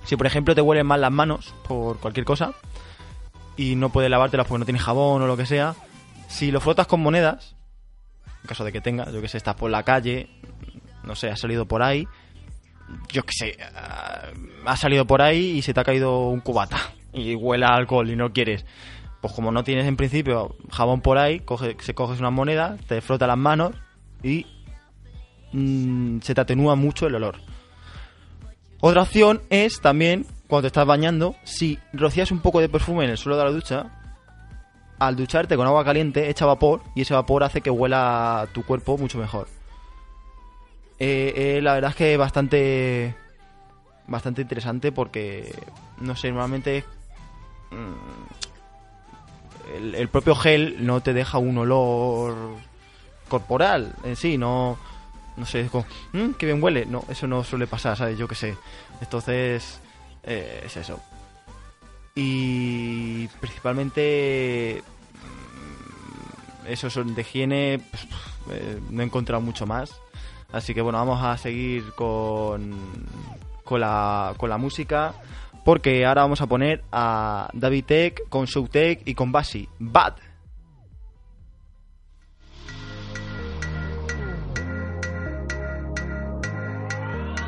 si 0.05 0.17
por 0.17 0.27
ejemplo 0.27 0.55
te 0.55 0.61
huelen 0.61 0.87
mal 0.87 1.01
las 1.01 1.11
manos 1.11 1.55
por 1.67 1.99
cualquier 1.99 2.25
cosa 2.25 2.53
y 3.57 3.75
no 3.75 3.89
puedes 3.91 4.11
lavártelas 4.11 4.47
porque 4.47 4.61
no 4.61 4.65
tienes 4.65 4.83
jabón 4.83 5.23
o 5.23 5.27
lo 5.27 5.37
que 5.37 5.47
sea, 5.47 5.75
si 6.29 6.51
lo 6.53 6.61
frotas 6.61 6.87
con 6.87 7.01
monedas, 7.01 7.57
en 8.45 8.49
caso 8.49 8.63
de 8.63 8.73
que 8.73 8.83
tengas, 8.83 9.11
yo 9.11 9.23
que 9.23 9.29
sé, 9.29 9.39
estás 9.39 9.55
por 9.55 9.71
la 9.71 9.85
calle, 9.85 10.29
no 11.03 11.17
sé, 11.17 11.31
has 11.31 11.41
salido 11.41 11.67
por 11.67 11.83
ahí, 11.83 12.07
yo 13.11 13.23
que 13.23 13.33
sé, 13.33 13.57
ah, 13.75 14.29
has 14.67 14.81
salido 14.81 15.07
por 15.07 15.23
ahí 15.23 15.53
y 15.53 15.63
se 15.63 15.73
te 15.73 15.81
ha 15.81 15.85
caído 15.85 16.29
un 16.29 16.41
cubata 16.41 16.77
y 17.15 17.35
huele 17.35 17.65
alcohol 17.65 18.11
y 18.11 18.17
no 18.17 18.35
quieres. 18.35 18.67
Pues 19.23 19.33
como 19.33 19.51
no 19.51 19.65
tienes 19.65 19.87
en 19.87 19.97
principio 19.97 20.57
jabón 20.71 21.01
por 21.01 21.17
ahí, 21.17 21.41
coge, 21.41 21.75
se 21.81 21.95
coges 21.95 22.21
una 22.21 22.29
moneda, 22.29 22.77
te 22.87 23.01
frota 23.01 23.27
las 23.27 23.39
manos 23.39 23.75
y 24.23 24.47
mm, 25.53 26.21
se 26.21 26.35
te 26.35 26.41
atenúa 26.43 26.75
mucho 26.75 27.07
el 27.07 27.15
olor. 27.15 27.37
Otra 28.81 29.01
opción 29.01 29.41
es 29.49 29.81
también, 29.81 30.27
cuando 30.49 30.65
te 30.65 30.67
estás 30.67 30.87
bañando, 30.87 31.35
si 31.45 31.79
rocías 31.95 32.31
un 32.31 32.41
poco 32.41 32.61
de 32.61 32.69
perfume 32.69 33.05
en 33.05 33.11
el 33.13 33.17
suelo 33.17 33.39
de 33.39 33.45
la 33.45 33.51
ducha, 33.51 34.04
al 34.99 35.17
ducharte 35.17 35.57
con 35.57 35.67
agua 35.67 35.85
caliente 35.85 36.29
echa 36.31 36.47
vapor 36.47 36.83
y 36.95 37.03
ese 37.03 37.15
vapor 37.15 37.45
hace 37.45 37.61
que 37.61 37.71
huela 37.71 38.49
tu 38.53 38.65
cuerpo 38.65 38.97
mucho 38.99 39.19
mejor. 39.19 39.49
Eh, 40.99 41.57
eh, 41.57 41.61
la 41.63 41.75
verdad 41.75 41.91
es 41.91 41.97
que 41.97 42.17
bastante 42.17 43.15
bastante 44.07 44.43
interesante 44.43 44.93
porque 44.93 45.53
no 45.99 46.15
sé 46.15 46.29
normalmente 46.29 46.85
mm, 47.71 47.95
el, 49.95 50.09
propio 50.09 50.37
gel 50.37 50.77
no 50.87 51.01
te 51.01 51.13
deja 51.15 51.39
un 51.39 51.57
olor 51.59 52.35
corporal 53.29 53.95
en 54.05 54.15
sí 54.15 54.37
no 54.37 54.77
no 55.37 55.47
sé 55.47 55.63
es 55.63 55.71
como 55.71 55.87
"Mm, 56.13 56.33
qué 56.39 56.47
bien 56.47 56.63
huele 56.63 56.87
no 56.87 57.03
eso 57.09 57.27
no 57.27 57.43
suele 57.43 57.67
pasar 57.67 57.97
sabes 57.97 58.19
yo 58.19 58.29
qué 58.29 58.35
sé. 58.35 58.57
Entonces 59.01 59.81
eh, 60.23 60.63
es 60.65 60.77
eso 60.77 61.01
y 62.15 63.27
principalmente 63.41 64.83
mm, 66.63 66.67
eso 66.67 66.91
son 66.91 67.15
de 67.15 67.23
higiene 67.23 67.81
pues, 67.91 68.07
eh, 68.51 68.81
no 68.91 69.03
he 69.03 69.07
encontrado 69.07 69.41
mucho 69.41 69.67
más. 69.67 69.91
Así 70.53 70.75
que 70.75 70.81
bueno 70.81 70.99
vamos 70.99 71.23
a 71.23 71.37
seguir 71.37 71.93
con 71.97 72.79
con 73.65 73.81
la, 73.81 74.35
con 74.37 74.51
la 74.51 74.59
música 74.59 75.15
porque 75.65 76.05
ahora 76.05 76.23
vamos 76.23 76.41
a 76.43 76.47
poner 76.47 76.85
a 76.93 77.49
David 77.53 77.85
Tech 77.87 78.29
con 78.29 78.45
Showtech 78.45 79.03
y 79.07 79.15
con 79.15 79.33
Basi 79.33 79.69
Bad. 79.79 80.15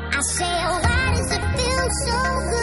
I 0.09 0.19
oh, 2.09 2.56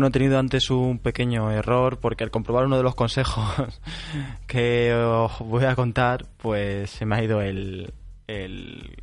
Bueno, 0.00 0.08
he 0.08 0.12
tenido 0.12 0.38
antes 0.38 0.70
un 0.70 0.98
pequeño 0.98 1.50
error 1.50 1.98
porque 2.00 2.24
al 2.24 2.30
comprobar 2.30 2.64
uno 2.64 2.78
de 2.78 2.82
los 2.82 2.94
consejos 2.94 3.44
que 4.46 4.94
os 4.94 5.38
voy 5.40 5.64
a 5.66 5.76
contar, 5.76 6.24
pues 6.38 6.88
se 6.88 7.04
me 7.04 7.16
ha 7.16 7.22
ido 7.22 7.42
el, 7.42 7.92
el, 8.26 8.96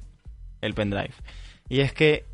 el 0.60 0.74
pendrive. 0.74 1.14
Y 1.70 1.82
es 1.82 1.93
que 1.93 2.26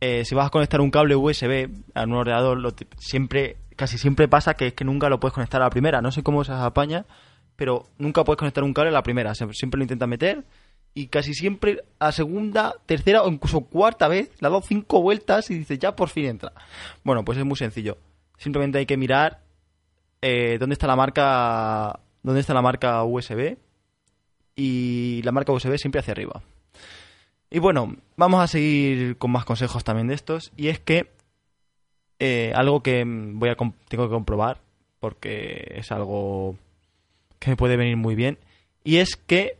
eh, 0.00 0.24
si 0.24 0.34
vas 0.34 0.48
a 0.48 0.50
conectar 0.50 0.80
un 0.80 0.90
cable 0.90 1.14
USB 1.14 1.68
a 1.94 2.02
un 2.02 2.14
ordenador, 2.14 2.74
siempre, 2.98 3.58
casi 3.76 3.98
siempre 3.98 4.26
pasa 4.26 4.54
que 4.54 4.66
es 4.66 4.74
que 4.74 4.84
nunca 4.84 5.08
lo 5.08 5.20
puedes 5.20 5.34
conectar 5.34 5.62
a 5.62 5.66
la 5.66 5.70
primera. 5.70 6.02
No 6.02 6.10
sé 6.10 6.24
cómo 6.24 6.42
se 6.42 6.50
apaña, 6.50 7.06
pero 7.54 7.86
nunca 7.98 8.24
puedes 8.24 8.38
conectar 8.38 8.64
un 8.64 8.74
cable 8.74 8.90
a 8.90 8.94
la 8.94 9.04
primera. 9.04 9.30
Sie- 9.36 9.52
Siempre 9.54 9.78
lo 9.78 9.84
intentas 9.84 10.08
meter 10.08 10.42
y 10.94 11.06
casi 11.06 11.34
siempre 11.34 11.84
a 11.98 12.12
segunda, 12.12 12.74
tercera 12.86 13.22
o 13.22 13.28
incluso 13.28 13.62
cuarta 13.62 14.08
vez 14.08 14.30
le 14.40 14.46
ha 14.46 14.50
dado 14.50 14.62
cinco 14.62 15.00
vueltas 15.00 15.50
y 15.50 15.54
dices 15.54 15.78
ya 15.78 15.96
por 15.96 16.08
fin 16.08 16.26
entra. 16.26 16.52
Bueno, 17.02 17.24
pues 17.24 17.38
es 17.38 17.44
muy 17.44 17.56
sencillo. 17.56 17.98
Simplemente 18.36 18.78
hay 18.78 18.86
que 18.86 18.96
mirar 18.96 19.40
eh, 20.20 20.56
dónde 20.58 20.74
está 20.74 20.86
la 20.86 20.96
marca 20.96 22.00
dónde 22.22 22.40
está 22.40 22.54
la 22.54 22.62
marca 22.62 23.02
USB 23.04 23.56
y 24.54 25.22
la 25.22 25.32
marca 25.32 25.52
USB 25.52 25.76
siempre 25.78 26.00
hacia 26.00 26.12
arriba. 26.12 26.42
Y 27.50 27.58
bueno, 27.58 27.96
vamos 28.16 28.42
a 28.42 28.46
seguir 28.46 29.18
con 29.18 29.30
más 29.30 29.44
consejos 29.44 29.84
también 29.84 30.08
de 30.08 30.14
estos 30.14 30.52
y 30.56 30.68
es 30.68 30.78
que 30.78 31.10
eh, 32.18 32.52
algo 32.54 32.82
que 32.82 33.04
voy 33.06 33.48
a 33.48 33.56
tengo 33.88 34.06
que 34.06 34.14
comprobar 34.14 34.60
porque 35.00 35.72
es 35.74 35.90
algo 35.90 36.56
que 37.38 37.50
me 37.50 37.56
puede 37.56 37.76
venir 37.76 37.96
muy 37.96 38.14
bien 38.14 38.38
y 38.84 38.98
es 38.98 39.16
que 39.16 39.58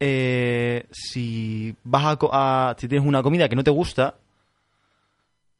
eh, 0.00 0.86
si 0.90 1.74
vas 1.84 2.18
a, 2.32 2.76
si 2.78 2.88
tienes 2.88 3.06
una 3.06 3.22
comida 3.22 3.48
que 3.48 3.56
no 3.56 3.64
te 3.64 3.70
gusta 3.70 4.16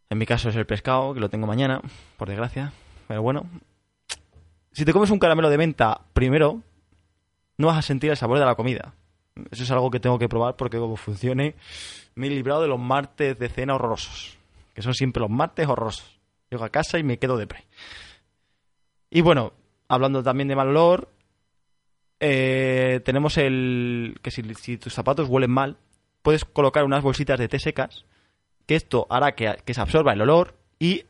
en 0.09 0.19
mi 0.19 0.27
caso 0.27 0.49
es 0.49 0.57
el 0.57 0.67
pescado 0.67 1.15
que 1.15 1.21
lo 1.21 1.29
tengo 1.29 1.47
mañana 1.47 1.81
por 2.17 2.29
desgracia 2.29 2.73
pero 3.09 3.23
bueno. 3.23 3.47
Si 4.73 4.85
te 4.85 4.93
comes 4.93 5.11
un 5.11 5.19
caramelo 5.19 5.49
de 5.49 5.59
menta 5.59 6.01
primero 6.13 6.61
no 7.59 7.69
vas 7.69 7.79
a 7.79 7.83
sentir 7.83 8.11
el 8.11 8.17
sabor 8.17 8.39
de 8.39 8.45
la 8.45 8.55
comida. 8.55 8.93
Eso 9.51 9.63
es 9.63 9.71
algo 9.71 9.91
que 9.91 10.01
tengo 10.01 10.19
que 10.19 10.29
probar 10.29 10.57
porque 10.57 10.79
como 10.79 10.97
funcione 10.97 11.55
me 12.15 12.27
he 12.27 12.31
librado 12.31 12.63
de 12.63 12.69
los 12.69 12.79
martes 12.79 13.39
de 13.39 13.49
cena 13.49 13.75
horrorosos 13.75 14.37
que 14.75 14.83
son 14.83 14.95
siempre 14.95 15.21
los 15.21 15.31
martes 15.31 15.67
horrorosos. 15.67 16.19
Llego 16.51 16.65
a 16.65 16.69
casa 16.69 16.99
y 16.99 17.03
me 17.03 17.19
quedo 17.19 17.37
de 17.37 17.47
pre 17.47 17.65
y 19.11 19.21
bueno 19.23 19.53
hablando 19.89 20.23
también 20.23 20.49
de 20.49 20.57
mal 20.57 20.69
olor 20.69 21.09
eh, 22.21 23.01
tenemos 23.05 23.37
el 23.39 24.19
que 24.23 24.31
si, 24.31 24.43
tus 24.79 24.93
zapatos 24.95 25.29
huelen 25.29 25.51
mal, 25.51 25.77
puedes 26.23 26.45
colocar 26.45 26.85
unas 26.85 27.03
bolsitas 27.03 27.39
de 27.39 27.49
té 27.49 27.59
secas, 27.59 28.05
que 28.67 28.75
esto 28.77 29.07
hará 29.11 29.35
que, 29.35 29.57
que 29.65 29.75
se 29.75 29.81
absorba 29.81 30.13
el 30.13 30.21
olor 30.23 30.55
y 30.79 31.05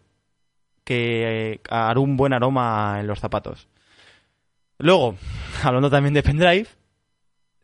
que 0.85 1.53
eh, 1.53 1.61
hará 1.71 1.99
un 2.01 2.17
buen 2.17 2.33
aroma 2.33 2.99
en 3.01 3.07
los 3.07 3.19
zapatos. 3.21 3.69
Luego, 4.79 5.17
hablando 5.63 5.91
también 5.91 6.15
de 6.15 6.23
pendrive, 6.23 6.69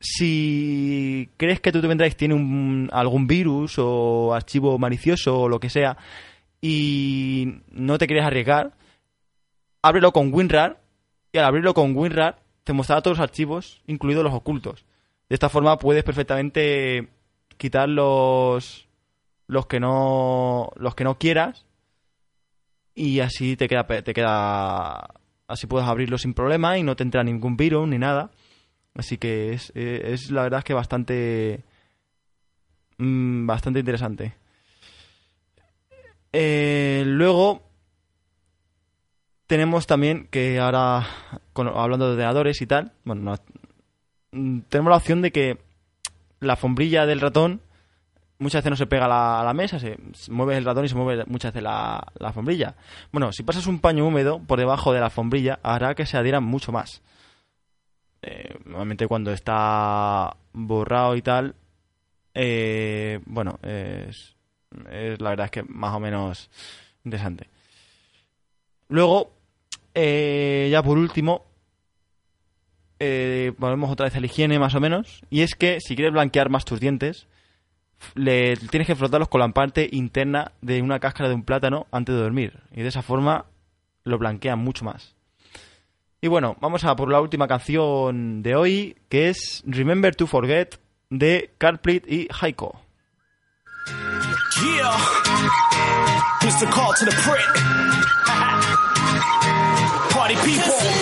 si 0.00 1.28
crees 1.36 1.60
que 1.60 1.70
tu 1.72 1.80
pendrive 1.80 2.14
tiene 2.14 2.34
un- 2.34 2.88
algún 2.92 3.26
virus 3.26 3.74
o 3.78 4.34
archivo 4.34 4.78
malicioso 4.78 5.42
o 5.42 5.48
lo 5.48 5.60
que 5.60 5.70
sea 5.70 5.96
y 6.60 7.60
no 7.70 7.98
te 7.98 8.06
quieres 8.06 8.24
arriesgar, 8.24 8.72
ábrelo 9.82 10.12
con 10.12 10.32
WinRAR 10.32 10.80
y 11.32 11.38
al 11.38 11.44
abrirlo 11.44 11.74
con 11.74 11.96
WinRAR 11.96 12.41
te 12.64 12.72
mostrará 12.72 13.02
todos 13.02 13.18
los 13.18 13.24
archivos, 13.24 13.82
incluidos 13.86 14.24
los 14.24 14.34
ocultos. 14.34 14.84
De 15.28 15.34
esta 15.34 15.48
forma 15.48 15.78
puedes 15.78 16.04
perfectamente 16.04 17.08
quitar 17.56 17.88
los 17.88 18.88
los 19.46 19.66
que 19.66 19.80
no 19.80 20.70
los 20.76 20.94
que 20.94 21.04
no 21.04 21.18
quieras 21.18 21.66
y 22.94 23.20
así 23.20 23.56
te 23.56 23.68
queda 23.68 23.86
te 23.86 24.14
queda 24.14 25.14
así 25.48 25.66
puedes 25.66 25.88
abrirlo 25.88 26.18
sin 26.18 26.34
problema 26.34 26.78
y 26.78 26.82
no 26.82 26.96
te 26.96 27.02
entra 27.02 27.24
ningún 27.24 27.56
virus 27.56 27.88
ni 27.88 27.98
nada. 27.98 28.30
Así 28.94 29.16
que 29.18 29.52
es, 29.54 29.72
eh, 29.74 30.02
es 30.12 30.30
la 30.30 30.42
verdad 30.42 30.62
que 30.62 30.74
bastante 30.74 31.64
mm, 32.98 33.46
bastante 33.46 33.80
interesante. 33.80 34.34
Eh, 36.32 37.04
luego 37.06 37.71
tenemos 39.52 39.86
también 39.86 40.28
que 40.30 40.58
ahora, 40.58 41.06
hablando 41.54 42.06
de 42.06 42.12
ordenadores 42.12 42.62
y 42.62 42.66
tal, 42.66 42.92
bueno, 43.04 43.20
no- 43.20 43.38
mm, 44.30 44.60
tenemos 44.70 44.88
la 44.90 44.96
opción 44.96 45.20
de 45.20 45.30
que 45.30 45.58
la 46.40 46.54
alfombrilla 46.54 47.04
del 47.04 47.20
ratón 47.20 47.60
muchas 48.38 48.60
veces 48.60 48.70
no 48.70 48.76
se 48.76 48.86
pega 48.86 49.04
a 49.04 49.44
la, 49.44 49.52
mesa, 49.52 49.78
se, 49.78 49.98
mueve 50.30 50.56
el 50.56 50.64
ratón 50.64 50.86
y 50.86 50.88
se 50.88 50.94
mueve 50.94 51.24
muchas 51.26 51.52
veces 51.52 51.64
la, 51.64 52.02
la 52.18 52.28
alfombrilla. 52.28 52.76
Bueno, 53.12 53.30
si 53.30 53.42
pasas 53.42 53.66
un 53.66 53.78
paño 53.80 54.06
húmedo 54.06 54.38
por 54.38 54.58
debajo 54.58 54.90
de 54.94 55.00
la 55.00 55.06
alfombrilla, 55.06 55.58
hará 55.62 55.94
que 55.94 56.06
se 56.06 56.16
adhieran 56.16 56.44
mucho 56.44 56.72
más. 56.72 57.02
Eh, 58.22 58.56
normalmente 58.64 59.06
cuando 59.06 59.32
está 59.32 60.34
borrado 60.54 61.14
y 61.14 61.20
tal, 61.20 61.54
eh, 62.32 63.20
bueno, 63.26 63.58
es, 63.62 64.34
es 64.90 65.20
la 65.20 65.28
verdad 65.28 65.44
es 65.44 65.50
que 65.50 65.62
más 65.64 65.94
o 65.94 66.00
menos 66.00 66.48
interesante. 67.04 67.50
Luego, 68.88 69.41
eh, 69.94 70.68
ya 70.70 70.82
por 70.82 70.98
último, 70.98 71.44
eh, 72.98 73.52
volvemos 73.58 73.90
otra 73.90 74.04
vez 74.04 74.16
a 74.16 74.20
la 74.20 74.26
higiene 74.26 74.58
más 74.58 74.74
o 74.74 74.80
menos. 74.80 75.22
Y 75.30 75.42
es 75.42 75.54
que 75.54 75.80
si 75.80 75.94
quieres 75.94 76.12
blanquear 76.12 76.50
más 76.50 76.64
tus 76.64 76.80
dientes, 76.80 77.26
le 78.14 78.56
tienes 78.56 78.86
que 78.86 78.94
frotarlos 78.94 79.28
con 79.28 79.40
la 79.40 79.48
parte 79.48 79.88
interna 79.90 80.52
de 80.60 80.82
una 80.82 81.00
cáscara 81.00 81.28
de 81.28 81.34
un 81.34 81.44
plátano 81.44 81.86
antes 81.90 82.14
de 82.14 82.20
dormir. 82.20 82.60
Y 82.72 82.82
de 82.82 82.88
esa 82.88 83.02
forma 83.02 83.46
lo 84.04 84.18
blanquean 84.18 84.58
mucho 84.58 84.84
más. 84.84 85.14
Y 86.20 86.28
bueno, 86.28 86.56
vamos 86.60 86.84
a 86.84 86.94
por 86.94 87.10
la 87.10 87.20
última 87.20 87.48
canción 87.48 88.42
de 88.42 88.54
hoy, 88.54 88.96
que 89.08 89.28
es 89.28 89.64
Remember 89.66 90.14
to 90.14 90.28
Forget 90.28 90.76
de 91.10 91.50
Carplit 91.58 92.06
y 92.10 92.28
Haiko. 92.40 92.80
People. 100.36 101.01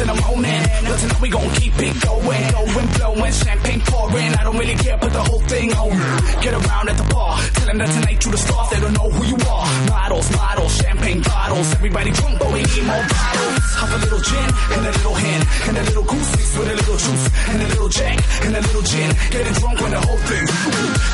In 0.00 0.06
the 0.08 0.18
morning. 0.26 0.62
But 0.88 0.98
tonight 0.98 1.20
we 1.20 1.28
gon' 1.28 1.50
keep 1.60 1.74
it 1.76 1.94
going, 2.00 2.44
going, 2.56 2.88
blowing, 2.96 3.32
champagne 3.32 3.80
pouring. 3.84 4.32
I 4.34 4.42
don't 4.44 4.56
really 4.56 4.74
care, 4.74 4.96
put 4.96 5.12
the 5.12 5.22
whole 5.22 5.44
thing 5.44 5.72
on. 5.76 5.92
Get 6.40 6.52
around 6.56 6.88
at 6.88 6.96
the 6.96 7.06
bar, 7.12 7.36
tell 7.54 7.66
them 7.66 7.78
that 7.78 7.90
tonight 7.92 8.24
you 8.24 8.30
the 8.30 8.38
star, 8.38 8.62
they 8.70 8.80
don't 8.80 8.94
know 8.96 9.08
who 9.10 9.22
you 9.28 9.38
are. 9.44 9.66
Models, 9.92 10.28
models, 10.32 10.72
champagne 10.80 11.20
bottles, 11.22 11.68
everybody 11.74 12.10
drunk, 12.12 12.38
but 12.38 12.48
we 12.52 12.60
need 12.64 12.84
more 12.88 13.04
bottles. 13.12 13.54
Have 13.80 13.92
a 13.92 13.98
little 14.04 14.22
gin 14.24 14.48
and 14.72 14.82
a 14.88 14.92
little 14.92 15.14
hen, 15.14 15.40
and 15.68 15.74
a 15.76 15.84
little 15.84 16.04
goose 16.04 16.30
mixed 16.36 16.58
with 16.58 16.68
a 16.70 16.76
little 16.80 16.98
juice, 17.04 17.26
and 17.50 17.58
a 17.60 17.68
little 17.68 17.88
jack 17.88 18.18
and 18.44 18.56
a 18.56 18.60
little 18.60 18.82
gin. 18.82 19.10
Getting 19.30 19.54
drunk 19.60 19.76
when 19.80 19.92
the 19.92 20.00
whole 20.00 20.22
thing 20.28 20.44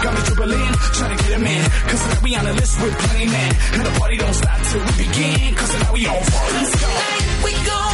got 0.02 0.12
me 0.14 0.20
dribbling, 0.30 0.72
trying 0.94 1.12
to 1.16 1.18
get 1.22 1.32
him 1.34 1.46
in. 1.46 1.62
Cause 1.90 2.00
tonight 2.06 2.22
we 2.22 2.30
on 2.36 2.44
the 2.44 2.54
list 2.54 2.74
with 2.82 2.94
plenty 3.02 3.26
men, 3.26 3.50
and 3.74 3.82
the 3.82 3.92
party 3.98 4.16
don't 4.16 4.34
stop 4.34 4.58
till 4.70 4.82
we 4.86 4.92
begin. 5.06 5.54
Cause 5.58 5.70
tonight 5.74 5.92
we 5.92 6.06
on 6.06 6.22
fire. 6.22 6.52
Let's 6.54 6.74
go. 6.78 6.90
We 7.44 7.52
gon' 7.66 7.85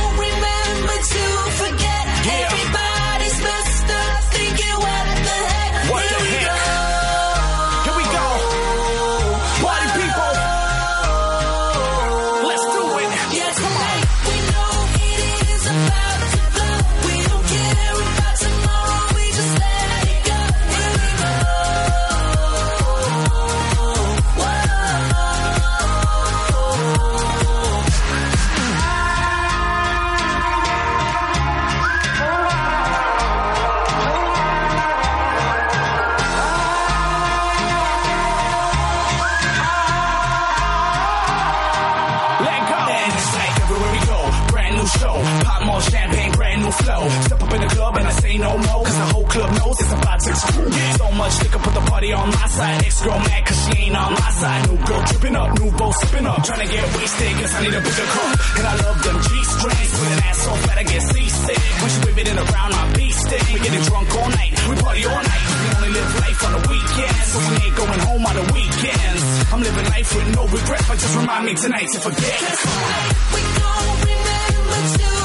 side. 52.53 52.85
Ex 52.85 53.03
girl 53.03 53.19
mad 53.19 53.43
cause 53.47 53.61
she 53.65 53.73
ain't 53.83 53.97
on 53.97 54.13
my 54.13 54.31
side. 54.31 54.63
New 54.69 54.79
girl 54.85 55.03
tripping 55.09 55.37
up, 55.37 55.51
new 55.59 55.71
bow 55.73 55.91
sipping 55.93 56.27
up. 56.27 56.39
Trying 56.45 56.63
to 56.67 56.71
get 56.73 56.85
wasted 56.97 57.33
cause 57.41 57.55
I 57.55 57.61
need 57.65 57.75
a 57.75 57.83
bigger 57.83 58.09
cup. 58.15 58.31
And 58.59 58.67
I 58.67 58.75
love 58.85 58.99
them 59.03 59.17
G 59.23 59.29
strings. 59.43 59.91
With 60.01 60.13
an 60.13 60.21
ass 60.29 60.39
so 60.45 60.53
fat 60.65 60.77
I 60.79 60.85
get 60.85 61.03
seasick. 61.03 61.59
When 61.81 61.89
she 61.93 61.99
whip 62.05 62.19
it 62.23 62.29
in 62.29 62.39
around 62.39 62.71
my 62.77 62.85
beat 62.97 63.15
stick. 63.15 63.43
We 63.53 63.59
getting 63.65 63.85
drunk 63.89 64.09
all 64.17 64.31
night, 64.31 64.53
we 64.69 64.75
party 64.77 65.05
all 65.07 65.23
night. 65.33 65.45
We 65.63 65.69
only 65.77 65.91
live 65.97 66.11
life 66.21 66.41
on 66.47 66.53
the 66.57 66.63
weekends. 66.69 67.27
So 67.33 67.39
we 67.49 67.55
ain't 67.65 67.77
going 67.77 68.01
home 68.07 68.25
on 68.31 68.37
the 68.37 68.47
weekends. 68.53 69.23
I'm 69.53 69.61
living 69.61 69.89
life 69.89 70.09
with 70.15 70.29
no 70.37 70.43
regrets. 70.47 70.87
but 70.89 70.99
just 70.99 71.17
remind 71.17 71.45
me 71.47 71.55
tonight 71.55 71.89
to 71.93 71.99
forget. 72.01 72.39
We 73.33 73.41
gon' 73.61 73.89
remember 74.05 74.81
to 74.99 75.22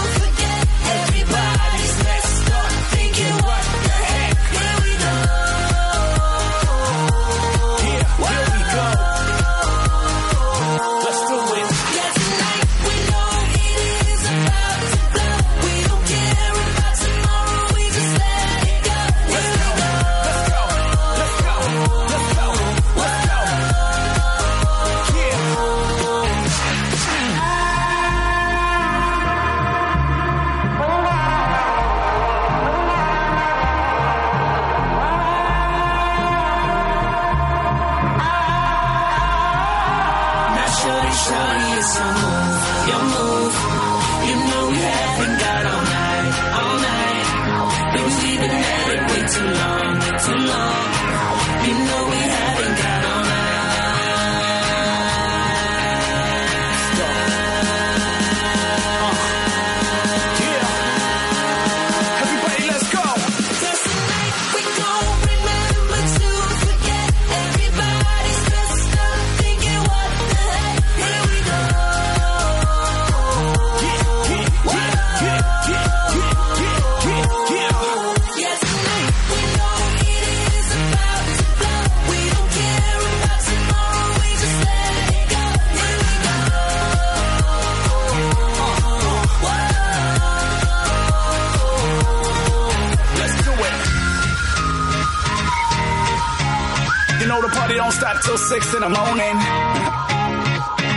six 98.67 98.73
in 98.75 98.81
the 98.81 98.89
morning. 98.89 99.37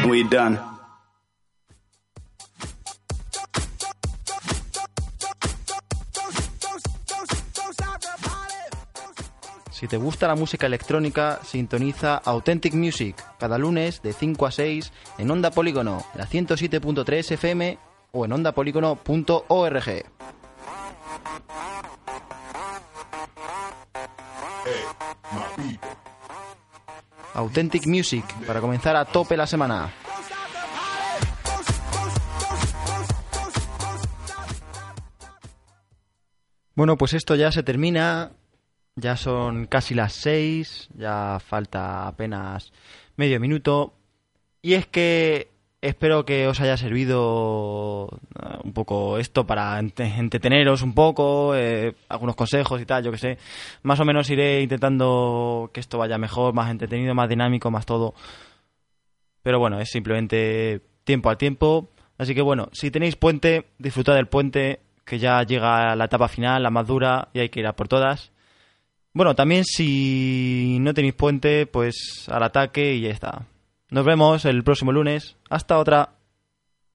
We 0.08 0.24
done. 0.24 0.58
Si 9.70 9.88
te 9.88 9.96
gusta 9.96 10.26
la 10.28 10.34
música 10.34 10.66
electrónica, 10.66 11.40
sintoniza 11.42 12.16
Authentic 12.16 12.74
Music 12.74 13.16
cada 13.38 13.56
lunes 13.56 14.02
de 14.02 14.12
5 14.12 14.46
a 14.46 14.50
6 14.50 14.92
en 15.16 15.30
Onda 15.30 15.50
Polígono, 15.50 16.04
la 16.14 16.26
107.3 16.26 17.32
FM 17.32 17.78
o 18.12 18.24
en 18.26 18.32
ondapolígono.org. 18.32 20.04
Authentic 27.40 27.86
Music 27.86 28.24
para 28.46 28.60
comenzar 28.60 28.96
a 28.96 29.04
tope 29.04 29.36
la 29.36 29.46
semana. 29.46 29.92
Bueno, 36.74 36.96
pues 36.96 37.14
esto 37.14 37.34
ya 37.34 37.52
se 37.52 37.62
termina. 37.62 38.32
Ya 38.96 39.16
son 39.16 39.66
casi 39.66 39.94
las 39.94 40.12
6, 40.14 40.90
ya 40.94 41.38
falta 41.40 42.06
apenas 42.06 42.72
medio 43.16 43.40
minuto. 43.40 43.94
Y 44.62 44.74
es 44.74 44.86
que 44.86 45.50
espero 45.82 46.24
que 46.24 46.46
os 46.46 46.60
haya 46.60 46.76
servido 46.76 48.08
eh, 48.38 48.58
un 48.64 48.72
poco 48.72 49.18
esto 49.18 49.46
para 49.46 49.78
entreteneros 49.78 50.82
un 50.82 50.94
poco, 50.94 51.54
eh, 51.54 51.94
algunos 52.08 52.36
consejos 52.36 52.80
y 52.80 52.86
tal, 52.86 53.04
yo 53.04 53.10
que 53.12 53.18
sé. 53.18 53.38
Más 53.82 54.00
o 54.00 54.04
menos 54.04 54.28
iré 54.30 54.62
intentando 54.62 55.70
que 55.72 55.80
esto 55.80 55.98
vaya 55.98 56.18
mejor, 56.18 56.54
más 56.54 56.70
entretenido, 56.70 57.14
más 57.14 57.28
dinámico, 57.28 57.70
más 57.70 57.86
todo. 57.86 58.14
Pero 59.42 59.58
bueno, 59.58 59.80
es 59.80 59.90
simplemente 59.90 60.82
tiempo 61.04 61.30
al 61.30 61.38
tiempo. 61.38 61.90
Así 62.18 62.34
que 62.34 62.42
bueno, 62.42 62.68
si 62.72 62.90
tenéis 62.90 63.16
puente, 63.16 63.66
disfrutad 63.78 64.14
del 64.14 64.26
puente, 64.26 64.80
que 65.04 65.18
ya 65.18 65.42
llega 65.42 65.96
la 65.96 66.04
etapa 66.04 66.28
final, 66.28 66.62
la 66.62 66.70
más 66.70 66.86
dura, 66.86 67.28
y 67.32 67.40
hay 67.40 67.48
que 67.48 67.60
ir 67.60 67.66
a 67.66 67.74
por 67.74 67.88
todas. 67.88 68.30
Bueno, 69.12 69.34
también 69.34 69.64
si 69.64 70.78
no 70.80 70.94
tenéis 70.94 71.14
puente, 71.14 71.66
pues 71.66 72.28
al 72.28 72.42
ataque 72.42 72.94
y 72.94 73.00
ya 73.02 73.10
está. 73.10 73.46
Nos 73.90 74.04
vemos 74.04 74.44
el 74.44 74.62
próximo 74.62 74.92
lunes. 74.92 75.36
Hasta 75.48 75.78
otra. 75.78 76.19